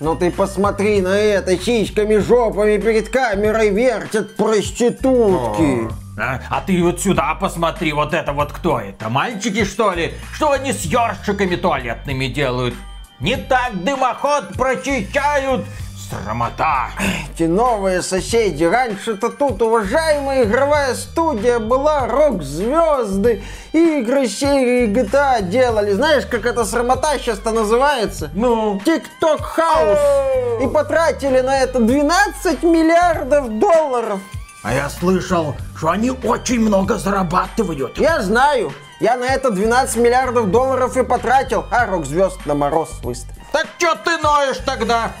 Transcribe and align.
Ну 0.00 0.14
ты 0.14 0.30
посмотри 0.30 1.00
на 1.00 1.16
это, 1.18 1.58
сиськами, 1.58 2.18
жопами 2.18 2.78
перед 2.78 3.08
камерой 3.08 3.70
вертят 3.70 4.36
проститутки. 4.36 5.88
А, 6.16 6.40
а 6.50 6.60
ты 6.60 6.80
вот 6.84 7.00
сюда 7.00 7.34
посмотри, 7.34 7.92
вот 7.92 8.14
это 8.14 8.32
вот 8.32 8.52
кто 8.52 8.78
это? 8.78 9.08
Мальчики 9.08 9.64
что 9.64 9.92
ли? 9.92 10.14
Что 10.34 10.52
они 10.52 10.72
с 10.72 10.84
ёршиками 10.84 11.56
туалетными 11.56 12.26
делают? 12.26 12.76
Не 13.18 13.36
так 13.36 13.82
дымоход 13.82 14.52
прочищают, 14.56 15.66
Срамота! 16.08 16.88
Эти 17.34 17.42
новые 17.42 18.02
соседи. 18.02 18.64
Раньше-то 18.64 19.28
тут 19.28 19.60
уважаемая 19.60 20.44
игровая 20.44 20.94
студия 20.94 21.58
была, 21.58 22.06
рок-звезды, 22.06 23.42
игры 23.72 24.26
серии 24.26 24.86
GTA 24.88 25.42
делали. 25.42 25.92
Знаешь, 25.92 26.24
как 26.24 26.46
эта 26.46 26.64
срамота 26.64 27.18
сейчас-то 27.18 27.50
называется? 27.50 28.30
Ну? 28.32 28.80
TikTok 28.86 29.40
House. 29.56 30.64
И 30.64 30.68
потратили 30.68 31.40
на 31.40 31.58
это 31.58 31.78
12 31.78 32.62
миллиардов 32.62 33.58
долларов. 33.58 34.20
А 34.62 34.72
я 34.72 34.88
слышал, 34.88 35.54
что 35.76 35.90
они 35.90 36.10
очень 36.10 36.60
много 36.60 36.96
зарабатывают. 36.96 37.98
Я 37.98 38.22
знаю. 38.22 38.72
Я 39.00 39.16
на 39.16 39.26
это 39.26 39.50
12 39.50 39.96
миллиардов 39.96 40.50
долларов 40.50 40.96
и 40.96 41.04
потратил, 41.04 41.66
а 41.70 41.86
рок-звезд 41.86 42.44
на 42.46 42.54
мороз 42.54 42.98
выставил. 43.02 43.37
Так 43.52 43.66
что 43.78 43.94
ты 43.96 44.18
ноешь 44.18 44.58
тогда? 44.64 45.12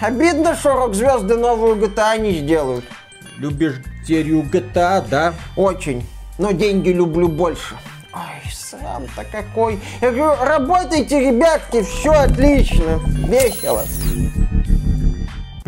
Обидно, 0.00 0.54
что 0.54 0.74
рок-звезды 0.74 1.36
новую 1.36 1.76
GTA 1.76 2.18
не 2.18 2.32
сделают. 2.32 2.84
Любишь 3.38 3.76
серию 4.06 4.42
GTA, 4.42 5.06
да? 5.08 5.34
Очень. 5.56 6.06
Но 6.38 6.52
деньги 6.52 6.90
люблю 6.90 7.28
больше. 7.28 7.76
Ой, 8.12 8.52
сам-то 8.52 9.24
какой. 9.24 9.80
Я 10.00 10.10
говорю, 10.10 10.42
работайте, 10.42 11.20
ребятки, 11.20 11.82
все 11.82 12.12
отлично. 12.12 13.00
Весело. 13.28 13.84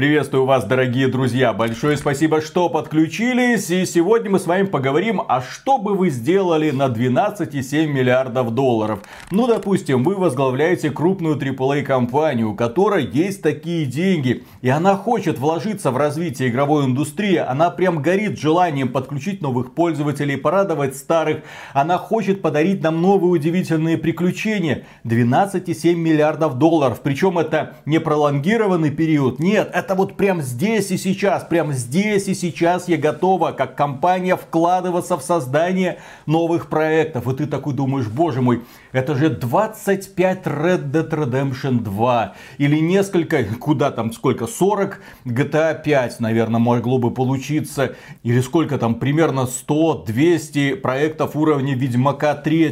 Приветствую 0.02 0.46
вас, 0.46 0.64
дорогие 0.64 1.06
друзья. 1.06 1.52
Большое 1.52 1.96
спасибо, 1.96 2.40
что 2.40 2.68
подключились. 2.68 3.70
И 3.70 3.86
сегодня 3.86 4.30
мы 4.30 4.40
с 4.40 4.46
вами 4.46 4.64
поговорим, 4.64 5.22
а 5.28 5.40
что 5.40 5.78
бы 5.78 5.94
вы 5.94 6.10
сделали 6.10 6.72
на 6.72 6.88
12,7 6.88 7.86
миллиардов 7.86 8.52
долларов. 8.52 8.98
Ну, 9.30 9.46
допустим, 9.46 10.02
вы 10.02 10.16
возглавляете 10.16 10.90
крупную 10.90 11.36
AAA 11.36 11.84
компанию, 11.84 12.50
у 12.50 12.56
которой 12.56 13.06
есть 13.06 13.42
такие 13.42 13.86
деньги. 13.86 14.42
И 14.60 14.68
она 14.68 14.96
хочет 14.96 15.38
вложиться 15.38 15.92
в 15.92 15.96
развитие 15.96 16.48
игровой 16.48 16.86
индустрии. 16.86 17.36
Она 17.36 17.70
прям 17.70 18.02
горит 18.02 18.40
желанием 18.40 18.88
подключить 18.88 19.40
новых 19.40 19.72
пользователей, 19.72 20.36
порадовать 20.36 20.96
старых. 20.96 21.42
Она 21.74 21.96
хочет 21.96 22.42
подарить 22.42 22.82
нам 22.82 23.00
новые 23.00 23.30
удивительные 23.30 23.98
приключения. 23.98 24.82
12,7 25.04 25.94
миллиардов 25.94 26.58
долларов. 26.58 26.98
Причем 27.04 27.38
это 27.38 27.76
не 27.86 28.00
пролонгированный 28.00 28.90
период. 28.90 29.38
Нет, 29.38 29.70
это 29.72 29.91
вот 29.94 30.16
прям 30.16 30.42
здесь 30.42 30.90
и 30.90 30.96
сейчас, 30.96 31.44
прям 31.44 31.72
здесь 31.72 32.28
и 32.28 32.34
сейчас 32.34 32.88
я 32.88 32.96
готова, 32.96 33.52
как 33.52 33.76
компания, 33.76 34.36
вкладываться 34.36 35.16
в 35.16 35.22
создание 35.22 36.00
новых 36.26 36.68
проектов. 36.68 37.28
И 37.28 37.36
ты 37.36 37.46
такой 37.46 37.74
думаешь, 37.74 38.08
боже 38.08 38.42
мой, 38.42 38.62
это 38.92 39.14
же 39.14 39.30
25 39.30 40.46
Red 40.46 40.90
Dead 40.90 41.10
Redemption 41.10 41.80
2. 41.80 42.34
Или 42.58 42.78
несколько, 42.78 43.44
куда 43.44 43.90
там, 43.90 44.12
сколько, 44.12 44.46
40 44.46 45.00
GTA 45.24 45.82
5, 45.82 46.20
наверное, 46.20 46.60
могло 46.60 46.98
бы 46.98 47.10
получиться. 47.10 47.94
Или 48.22 48.40
сколько 48.40 48.78
там, 48.78 48.96
примерно 48.96 49.48
100-200 49.68 50.76
проектов 50.76 51.36
уровня 51.36 51.74
Ведьмака 51.74 52.34
3 52.34 52.62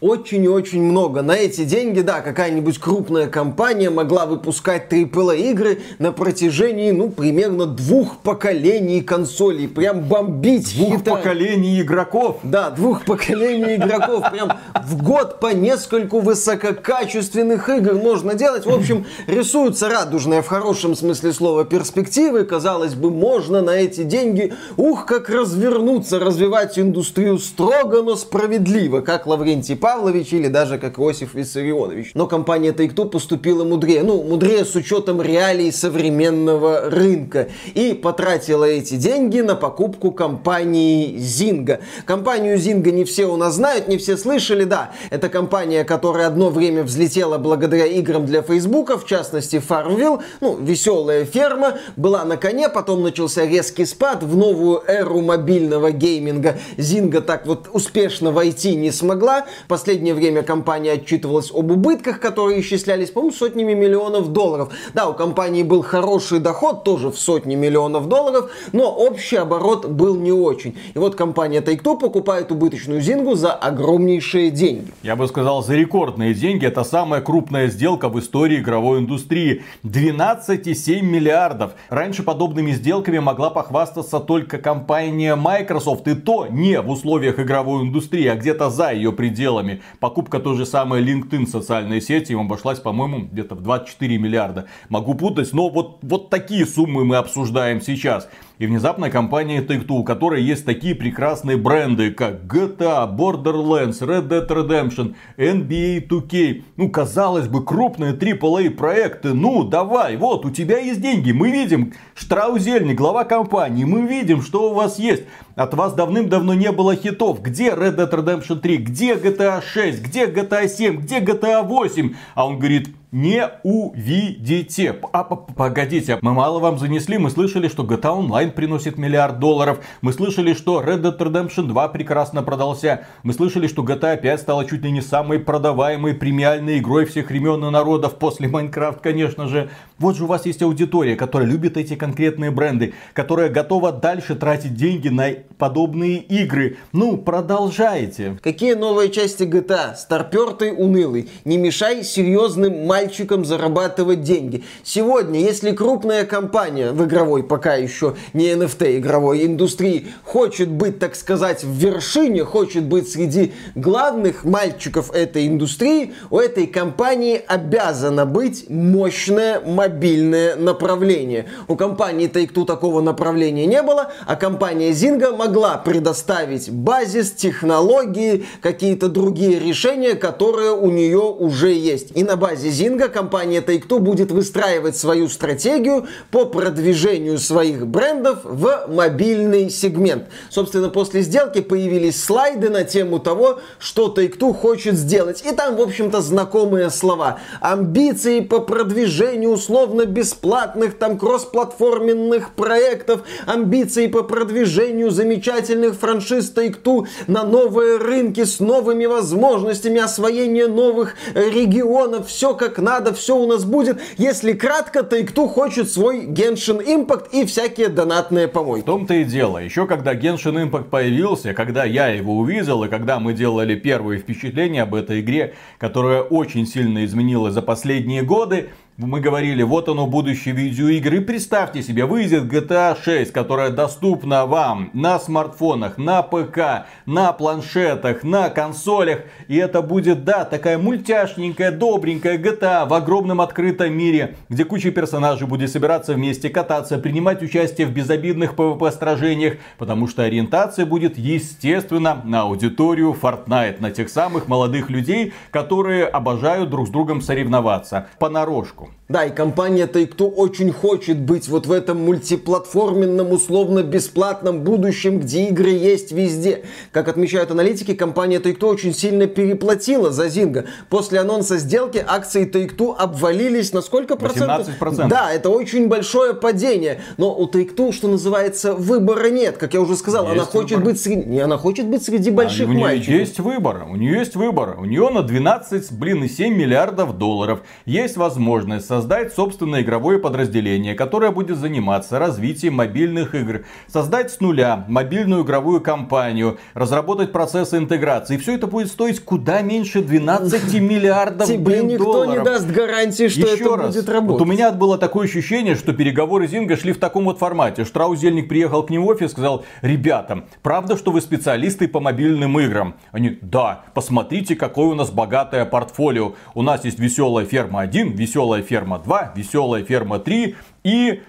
очень 0.00 0.44
и 0.44 0.48
очень 0.48 0.82
много. 0.82 1.22
На 1.22 1.32
эти 1.32 1.64
деньги, 1.64 2.00
да, 2.00 2.20
какая-нибудь 2.20 2.78
крупная 2.78 3.26
компания 3.26 3.90
могла 3.90 4.26
выпускать 4.26 4.92
AAA 4.92 5.50
игры 5.50 5.80
на 5.98 6.12
протяжении, 6.12 6.90
ну, 6.92 7.10
примерно 7.10 7.66
двух 7.66 8.18
поколений 8.18 9.00
консолей. 9.00 9.66
Прям 9.66 10.02
бомбить. 10.02 10.76
Двух 10.76 10.98
хита... 10.98 11.16
поколений 11.16 11.80
игроков. 11.80 12.38
Да, 12.42 12.70
двух 12.70 13.04
поколений 13.04 13.76
игроков. 13.76 14.30
Прям 14.30 14.52
в 14.84 15.02
год 15.02 15.40
по 15.40 15.52
нескольку 15.52 16.20
высококачественных 16.20 17.68
игр 17.68 17.94
можно 17.94 18.34
делать. 18.34 18.66
В 18.66 18.70
общем, 18.70 19.04
рисуются 19.26 19.88
радужные 19.88 20.42
в 20.42 20.46
хорошем 20.46 20.94
смысле 20.94 21.32
слова 21.32 21.64
перспективы. 21.64 22.44
Казалось 22.44 22.94
бы, 22.94 23.10
можно 23.10 23.62
на 23.62 23.70
эти 23.70 24.04
деньги, 24.04 24.54
ух, 24.76 25.06
как 25.06 25.28
развернуться, 25.28 26.20
развивать 26.20 26.78
индустрию 26.78 27.38
строго, 27.38 28.02
но 28.02 28.14
справедливо, 28.14 29.00
как 29.00 29.26
Лаврентий 29.26 29.76
Павлович 29.88 30.34
или 30.34 30.48
даже 30.48 30.76
как 30.76 30.98
Иосиф 30.98 31.32
Виссарионович. 31.32 32.10
Но 32.12 32.26
компания 32.26 32.72
Take-Two 32.72 33.08
поступила 33.08 33.64
мудрее. 33.64 34.02
Ну, 34.02 34.22
мудрее 34.22 34.66
с 34.66 34.74
учетом 34.74 35.22
реалий 35.22 35.72
современного 35.72 36.90
рынка. 36.90 37.48
И 37.72 37.94
потратила 37.94 38.66
эти 38.66 38.96
деньги 38.96 39.40
на 39.40 39.54
покупку 39.54 40.10
компании 40.10 41.16
Zynga. 41.16 41.80
Компанию 42.04 42.58
Zynga 42.58 42.90
не 42.90 43.06
все 43.06 43.24
у 43.24 43.36
нас 43.38 43.54
знают, 43.54 43.88
не 43.88 43.96
все 43.96 44.18
слышали, 44.18 44.64
да. 44.64 44.90
Это 45.08 45.30
компания, 45.30 45.84
которая 45.84 46.26
одно 46.26 46.50
время 46.50 46.82
взлетела 46.82 47.38
благодаря 47.38 47.86
играм 47.86 48.26
для 48.26 48.42
Фейсбука, 48.42 48.98
в 48.98 49.06
частности 49.06 49.56
Farmville, 49.56 50.20
ну, 50.42 50.58
веселая 50.60 51.24
ферма, 51.24 51.78
была 51.96 52.26
на 52.26 52.36
коне, 52.36 52.68
потом 52.68 53.02
начался 53.02 53.46
резкий 53.46 53.86
спад 53.86 54.22
в 54.22 54.36
новую 54.36 54.82
эру 54.86 55.22
мобильного 55.22 55.92
гейминга. 55.92 56.58
Zynga 56.76 57.22
так 57.22 57.46
вот 57.46 57.70
успешно 57.72 58.32
войти 58.32 58.76
не 58.76 58.90
смогла, 58.90 59.46
последнее 59.78 60.12
время 60.12 60.42
компания 60.42 60.94
отчитывалась 60.94 61.52
об 61.54 61.70
убытках, 61.70 62.18
которые 62.18 62.60
исчислялись, 62.62 63.10
по-моему, 63.10 63.32
сотнями 63.32 63.74
миллионов 63.74 64.32
долларов. 64.32 64.72
Да, 64.92 65.08
у 65.08 65.14
компании 65.14 65.62
был 65.62 65.82
хороший 65.82 66.40
доход, 66.40 66.82
тоже 66.82 67.10
в 67.10 67.16
сотни 67.16 67.54
миллионов 67.54 68.08
долларов, 68.08 68.50
но 68.72 68.92
общий 68.92 69.36
оборот 69.36 69.86
был 69.86 70.16
не 70.16 70.32
очень. 70.32 70.76
И 70.94 70.98
вот 70.98 71.14
компания 71.14 71.60
Take-Two 71.60 71.96
покупает 71.96 72.50
убыточную 72.50 73.00
Зингу 73.00 73.36
за 73.36 73.52
огромнейшие 73.52 74.50
деньги. 74.50 74.92
Я 75.04 75.14
бы 75.14 75.28
сказал, 75.28 75.62
за 75.62 75.76
рекордные 75.76 76.34
деньги. 76.34 76.66
Это 76.66 76.82
самая 76.82 77.20
крупная 77.20 77.68
сделка 77.68 78.08
в 78.08 78.18
истории 78.18 78.58
игровой 78.58 78.98
индустрии. 78.98 79.62
12,7 79.84 81.02
миллиардов. 81.02 81.70
Раньше 81.88 82.24
подобными 82.24 82.72
сделками 82.72 83.20
могла 83.20 83.50
похвастаться 83.50 84.18
только 84.18 84.58
компания 84.58 85.36
Microsoft. 85.36 86.08
И 86.08 86.16
то 86.16 86.48
не 86.50 86.80
в 86.80 86.90
условиях 86.90 87.38
игровой 87.38 87.84
индустрии, 87.84 88.26
а 88.26 88.34
где-то 88.34 88.70
за 88.70 88.90
ее 88.90 89.12
пределами 89.12 89.67
рекламами. 89.68 89.82
Покупка 90.00 90.40
той 90.40 90.56
же 90.56 90.66
самой 90.66 91.02
LinkedIn 91.02 91.46
социальной 91.46 92.00
сети 92.00 92.32
им 92.32 92.40
обошлась, 92.40 92.80
по-моему, 92.80 93.28
где-то 93.30 93.54
в 93.54 93.62
24 93.62 94.18
миллиарда. 94.18 94.66
Могу 94.88 95.14
путать, 95.14 95.52
но 95.52 95.68
вот, 95.68 95.98
вот 96.02 96.30
такие 96.30 96.66
суммы 96.66 97.04
мы 97.04 97.16
обсуждаем 97.16 97.80
сейчас. 97.80 98.28
И 98.58 98.66
внезапно 98.66 99.08
компания 99.08 99.62
Take-Two, 99.62 99.98
у 99.98 100.04
которой 100.04 100.42
есть 100.42 100.64
такие 100.64 100.96
прекрасные 100.96 101.56
бренды, 101.56 102.10
как 102.10 102.42
GTA, 102.42 103.08
Borderlands, 103.16 104.00
Red 104.00 104.26
Dead 104.26 104.48
Redemption, 104.48 105.14
NBA 105.36 106.08
2K. 106.08 106.64
Ну, 106.76 106.90
казалось 106.90 107.46
бы, 107.46 107.64
крупные 107.64 108.14
AAA 108.14 108.70
проекты. 108.70 109.32
Ну, 109.32 109.62
давай, 109.62 110.16
вот, 110.16 110.44
у 110.44 110.50
тебя 110.50 110.78
есть 110.78 111.00
деньги. 111.00 111.30
Мы 111.30 111.52
видим, 111.52 111.92
Штраузельник, 112.16 112.96
глава 112.96 113.22
компании, 113.22 113.84
мы 113.84 114.08
видим, 114.08 114.42
что 114.42 114.72
у 114.72 114.74
вас 114.74 114.98
есть. 114.98 115.22
От 115.54 115.74
вас 115.74 115.92
давным-давно 115.92 116.54
не 116.54 116.72
было 116.72 116.96
хитов. 116.96 117.40
Где 117.40 117.68
Red 117.70 117.94
Dead 117.94 118.10
Redemption 118.10 118.58
3? 118.58 118.76
Где 118.78 119.14
GTA 119.14 119.62
6? 119.62 120.02
Где 120.02 120.26
GTA 120.26 120.66
7? 120.66 121.00
Где 121.02 121.20
GTA 121.20 121.62
8? 121.62 122.14
А 122.34 122.46
он 122.46 122.58
говорит, 122.58 122.88
не 123.10 123.48
увидите. 123.62 124.96
А, 125.12 125.24
погодите, 125.24 126.18
мы 126.20 126.34
мало 126.34 126.58
вам 126.58 126.78
занесли, 126.78 127.18
мы 127.18 127.30
слышали, 127.30 127.68
что 127.68 127.84
GTA 127.84 128.18
Online 128.18 128.50
приносит 128.50 128.98
миллиард 128.98 129.38
долларов, 129.38 129.78
мы 130.02 130.12
слышали, 130.12 130.52
что 130.52 130.82
Red 130.82 131.02
Dead 131.02 131.16
Redemption 131.16 131.66
2 131.66 131.88
прекрасно 131.88 132.42
продался, 132.42 133.06
мы 133.22 133.32
слышали, 133.32 133.66
что 133.66 133.82
GTA 133.82 134.20
5 134.20 134.40
стала 134.40 134.64
чуть 134.66 134.82
ли 134.82 134.90
не 134.90 135.00
самой 135.00 135.38
продаваемой 135.38 136.14
премиальной 136.14 136.78
игрой 136.78 137.06
всех 137.06 137.30
времен 137.30 137.64
и 137.64 137.70
народов 137.70 138.16
после 138.16 138.48
Майнкрафт, 138.48 139.00
конечно 139.00 139.48
же. 139.48 139.70
Вот 139.98 140.16
же 140.16 140.24
у 140.24 140.26
вас 140.26 140.46
есть 140.46 140.62
аудитория, 140.62 141.16
которая 141.16 141.48
любит 141.48 141.76
эти 141.76 141.94
конкретные 141.96 142.50
бренды, 142.50 142.94
которая 143.14 143.48
готова 143.48 143.90
дальше 143.90 144.34
тратить 144.36 144.74
деньги 144.74 145.08
на 145.08 145.30
подобные 145.56 146.18
игры. 146.18 146.76
Ну, 146.92 147.16
продолжайте. 147.16 148.38
Какие 148.42 148.74
новые 148.74 149.10
части 149.10 149.42
GTA? 149.42 149.96
Старпертый, 149.96 150.72
унылый. 150.72 151.28
Не 151.44 151.56
мешай 151.56 152.04
серьезным 152.04 152.86
мальчикам 152.98 153.44
зарабатывать 153.44 154.22
деньги. 154.22 154.64
Сегодня, 154.82 155.40
если 155.40 155.70
крупная 155.70 156.24
компания 156.24 156.90
в 156.90 157.04
игровой, 157.04 157.44
пока 157.44 157.74
еще 157.74 158.16
не 158.32 158.50
NFT 158.50 158.98
игровой 158.98 159.46
индустрии, 159.46 160.08
хочет 160.24 160.68
быть, 160.68 160.98
так 160.98 161.14
сказать, 161.14 161.62
в 161.62 161.72
вершине, 161.72 162.44
хочет 162.44 162.82
быть 162.84 163.08
среди 163.08 163.52
главных 163.76 164.44
мальчиков 164.44 165.12
этой 165.14 165.46
индустрии, 165.46 166.12
у 166.30 166.38
этой 166.38 166.66
компании 166.66 167.40
обязано 167.46 168.26
быть 168.26 168.68
мощное 168.68 169.60
мобильное 169.60 170.56
направление. 170.56 171.46
У 171.68 171.76
компании 171.76 172.28
Take-Two 172.28 172.66
такого 172.66 173.00
направления 173.00 173.66
не 173.66 173.82
было, 173.82 174.10
а 174.26 174.34
компания 174.34 174.90
Zynga 174.90 175.36
могла 175.36 175.76
предоставить 175.76 176.68
базис, 176.68 177.30
технологии, 177.30 178.44
какие-то 178.60 179.08
другие 179.08 179.60
решения, 179.60 180.14
которые 180.14 180.72
у 180.72 180.90
нее 180.90 181.20
уже 181.20 181.72
есть. 181.72 182.16
И 182.16 182.24
на 182.24 182.36
базе 182.36 182.70
Zynga 182.70 182.87
Zynga 182.88 183.08
компания 183.08 183.60
Take-Two 183.60 183.98
будет 183.98 184.30
выстраивать 184.30 184.96
свою 184.96 185.28
стратегию 185.28 186.06
по 186.30 186.46
продвижению 186.46 187.38
своих 187.38 187.86
брендов 187.86 188.38
в 188.44 188.86
мобильный 188.88 189.68
сегмент. 189.68 190.24
Собственно, 190.48 190.88
после 190.88 191.20
сделки 191.20 191.60
появились 191.60 192.22
слайды 192.22 192.70
на 192.70 192.84
тему 192.84 193.18
того, 193.18 193.60
что 193.78 194.14
Take-Two 194.16 194.54
хочет 194.54 194.94
сделать. 194.94 195.42
И 195.44 195.54
там, 195.54 195.76
в 195.76 195.82
общем-то, 195.82 196.22
знакомые 196.22 196.90
слова. 196.90 197.40
Амбиции 197.60 198.40
по 198.40 198.60
продвижению 198.60 199.50
условно-бесплатных, 199.50 200.96
там, 200.98 201.18
кроссплатформенных 201.18 202.54
проектов, 202.54 203.20
амбиции 203.46 204.06
по 204.06 204.22
продвижению 204.22 205.10
замечательных 205.10 205.94
франшиз 205.94 206.52
Take-Two 206.54 207.06
на 207.26 207.44
новые 207.44 207.98
рынки 207.98 208.44
с 208.44 208.60
новыми 208.60 209.04
возможностями 209.04 210.00
освоения 210.00 210.68
новых 210.68 211.16
регионов. 211.34 212.28
Все 212.28 212.54
как 212.54 212.77
надо, 212.78 213.12
все 213.12 213.36
у 213.36 213.46
нас 213.46 213.64
будет. 213.64 214.00
Если 214.16 214.52
кратко, 214.52 215.00
Take-Two 215.00 215.48
хочет 215.48 215.90
свой 215.90 216.26
Genshin 216.26 216.84
Impact 216.84 217.28
и 217.32 217.44
всякие 217.44 217.88
донатные 217.88 218.48
помойки. 218.48 218.82
В 218.82 218.86
том-то 218.86 219.14
и 219.14 219.24
дело. 219.24 219.58
Еще 219.58 219.86
когда 219.86 220.14
Genshin 220.14 220.68
Impact 220.68 220.90
появился, 220.90 221.54
когда 221.54 221.84
я 221.84 222.08
его 222.08 222.36
увидел, 222.38 222.84
и 222.84 222.88
когда 222.88 223.18
мы 223.18 223.32
делали 223.32 223.74
первые 223.74 224.20
впечатления 224.20 224.82
об 224.82 224.94
этой 224.94 225.20
игре, 225.20 225.54
которая 225.78 226.22
очень 226.22 226.66
сильно 226.66 227.04
изменилась 227.04 227.54
за 227.54 227.62
последние 227.62 228.22
годы, 228.22 228.70
мы 229.06 229.20
говорили, 229.20 229.62
вот 229.62 229.88
оно 229.88 230.08
будущее 230.08 230.54
видеоигры. 230.54 231.20
Представьте 231.20 231.82
себе, 231.82 232.04
выйдет 232.04 232.52
GTA 232.52 232.96
6, 233.00 233.32
которая 233.32 233.70
доступна 233.70 234.44
вам 234.44 234.90
на 234.92 235.20
смартфонах, 235.20 235.98
на 235.98 236.22
ПК, 236.22 236.86
на 237.06 237.32
планшетах, 237.32 238.24
на 238.24 238.50
консолях. 238.50 239.20
И 239.46 239.56
это 239.56 239.82
будет, 239.82 240.24
да, 240.24 240.44
такая 240.44 240.78
мультяшненькая, 240.78 241.70
добренькая 241.70 242.38
GTA 242.38 242.88
в 242.88 242.92
огромном 242.92 243.40
открытом 243.40 243.96
мире, 243.96 244.34
где 244.48 244.64
куча 244.64 244.90
персонажей 244.90 245.46
будет 245.46 245.70
собираться 245.70 246.14
вместе, 246.14 246.50
кататься, 246.50 246.98
принимать 246.98 247.40
участие 247.40 247.86
в 247.86 247.92
безобидных 247.92 248.54
PvP-сражениях, 248.54 249.58
потому 249.78 250.08
что 250.08 250.24
ориентация 250.24 250.86
будет, 250.86 251.16
естественно, 251.16 252.20
на 252.24 252.42
аудиторию 252.42 253.16
Fortnite, 253.20 253.80
на 253.80 253.92
тех 253.92 254.08
самых 254.08 254.48
молодых 254.48 254.90
людей, 254.90 255.32
которые 255.52 256.04
обожают 256.04 256.68
друг 256.68 256.88
с 256.88 256.90
другом 256.90 257.22
соревноваться. 257.22 258.08
Понарошку. 258.18 258.87
Да, 259.08 259.24
и 259.24 259.30
компания 259.34 259.86
Take-Two 259.86 260.28
очень 260.28 260.70
хочет 260.70 261.18
быть 261.18 261.48
вот 261.48 261.64
в 261.64 261.72
этом 261.72 262.04
мультиплатформенном, 262.04 263.32
условно-бесплатном 263.32 264.60
будущем, 264.60 265.20
где 265.20 265.48
игры 265.48 265.70
есть 265.70 266.12
везде. 266.12 266.64
Как 266.92 267.08
отмечают 267.08 267.50
аналитики, 267.50 267.94
компания 267.94 268.38
Take-Two 268.38 268.66
очень 268.68 268.92
сильно 268.92 269.26
переплатила 269.26 270.10
за 270.10 270.26
Zynga. 270.26 270.66
После 270.90 271.20
анонса 271.20 271.56
сделки 271.56 272.04
акции 272.06 272.46
Take-Two 272.46 272.94
обвалились 272.96 273.72
на 273.72 273.80
сколько 273.80 274.16
процентов? 274.16 274.68
18%. 274.78 275.08
Да, 275.08 275.32
это 275.32 275.48
очень 275.48 275.88
большое 275.88 276.34
падение. 276.34 277.00
Но 277.16 277.34
у 277.34 277.46
Take-Two, 277.46 277.92
что 277.92 278.08
называется, 278.08 278.74
выбора 278.74 279.30
нет. 279.30 279.56
Как 279.56 279.72
я 279.72 279.80
уже 279.80 279.96
сказал, 279.96 280.24
Есть 280.24 280.34
она 280.34 280.44
хочет, 280.44 280.78
выбор. 280.78 280.92
быть 280.92 281.00
среди... 281.00 281.24
не, 281.24 281.40
она 281.40 281.56
хочет 281.56 281.86
быть 281.86 282.02
среди 282.02 282.30
больших 282.30 282.66
А 282.66 282.70
у 282.70 282.74
нее 282.74 282.82
мальчиков. 282.82 283.14
есть 283.14 283.40
выбор, 283.40 283.86
у 283.88 283.96
нее 283.96 284.18
есть 284.18 284.36
выбор. 284.36 284.76
У 284.78 284.84
нее 284.84 285.08
на 285.08 285.22
12, 285.22 285.92
блин, 285.92 286.24
и 286.24 286.28
7 286.28 286.54
миллиардов 286.54 287.16
долларов 287.16 287.60
есть 287.86 288.18
возможность 288.18 288.77
создать 288.80 289.32
собственное 289.32 289.82
игровое 289.82 290.18
подразделение, 290.18 290.94
которое 290.94 291.30
будет 291.30 291.58
заниматься 291.58 292.18
развитием 292.18 292.74
мобильных 292.74 293.34
игр, 293.34 293.64
создать 293.86 294.30
с 294.30 294.40
нуля 294.40 294.84
мобильную 294.88 295.44
игровую 295.44 295.80
компанию, 295.80 296.58
разработать 296.74 297.32
процессы 297.32 297.76
интеграции. 297.76 298.36
И 298.36 298.38
все 298.38 298.54
это 298.54 298.66
будет 298.66 298.88
стоить 298.88 299.20
куда 299.20 299.62
меньше 299.62 300.02
12 300.02 300.80
миллиардов 300.80 301.46
Тебе 301.48 301.58
блин, 301.58 301.88
никто 301.88 302.04
долларов. 302.04 302.38
не 302.38 302.44
даст 302.44 302.66
гарантии, 302.66 303.28
что 303.28 303.40
Еще 303.40 303.64
это 303.64 303.76
раз, 303.76 303.94
будет 303.94 304.06
вот 304.06 304.14
работать. 304.14 304.42
у 304.46 304.50
меня 304.50 304.72
было 304.72 304.98
такое 304.98 305.26
ощущение, 305.26 305.74
что 305.74 305.92
переговоры 305.92 306.46
Зинга 306.46 306.76
шли 306.76 306.92
в 306.92 306.98
таком 306.98 307.24
вот 307.24 307.38
формате. 307.38 307.84
Штраузельник 307.84 308.48
приехал 308.48 308.82
к 308.82 308.90
ним 308.90 309.04
в 309.04 309.08
офис 309.08 309.28
и 309.28 309.32
сказал, 309.32 309.64
ребята, 309.82 310.44
правда, 310.62 310.96
что 310.96 311.10
вы 311.12 311.20
специалисты 311.20 311.88
по 311.88 312.00
мобильным 312.00 312.58
играм? 312.60 312.94
Они, 313.12 313.38
да, 313.42 313.82
посмотрите, 313.94 314.56
какое 314.56 314.86
у 314.86 314.94
нас 314.94 315.10
богатое 315.10 315.64
портфолио. 315.64 316.34
У 316.54 316.62
нас 316.62 316.84
есть 316.84 316.98
веселая 316.98 317.44
ферма 317.44 317.80
1, 317.80 318.12
веселая 318.12 318.62
ферма 318.68 318.98
2, 318.98 319.32
веселая 319.34 319.84
ферма 319.84 320.18
3 320.18 320.56
и 320.84 321.22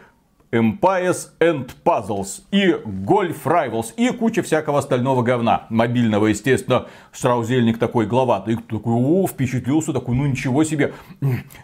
Empires 0.51 1.30
and 1.39 1.69
Puzzles 1.86 2.41
и 2.51 2.71
Golf 2.71 3.44
Rivals 3.45 3.94
и 3.95 4.09
куча 4.12 4.41
всякого 4.41 4.80
остального 4.80 5.21
говна. 5.21 5.68
Мобильного, 5.69 6.27
естественно, 6.27 6.88
Штраузельник 7.12 7.77
такой 7.77 8.07
главатый. 8.07 8.56
Такой, 8.56 8.94
о, 8.94 9.27
впечатлился, 9.27 9.94
такой, 9.94 10.15
ну 10.15 10.25
ничего 10.25 10.63
себе. 10.63 10.94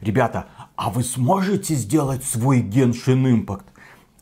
Ребята, 0.01 0.45
а 0.75 0.91
вы 0.91 1.03
сможете 1.03 1.73
сделать 1.73 2.23
свой 2.23 2.61
Genshin 2.61 3.25
Impact? 3.25 3.65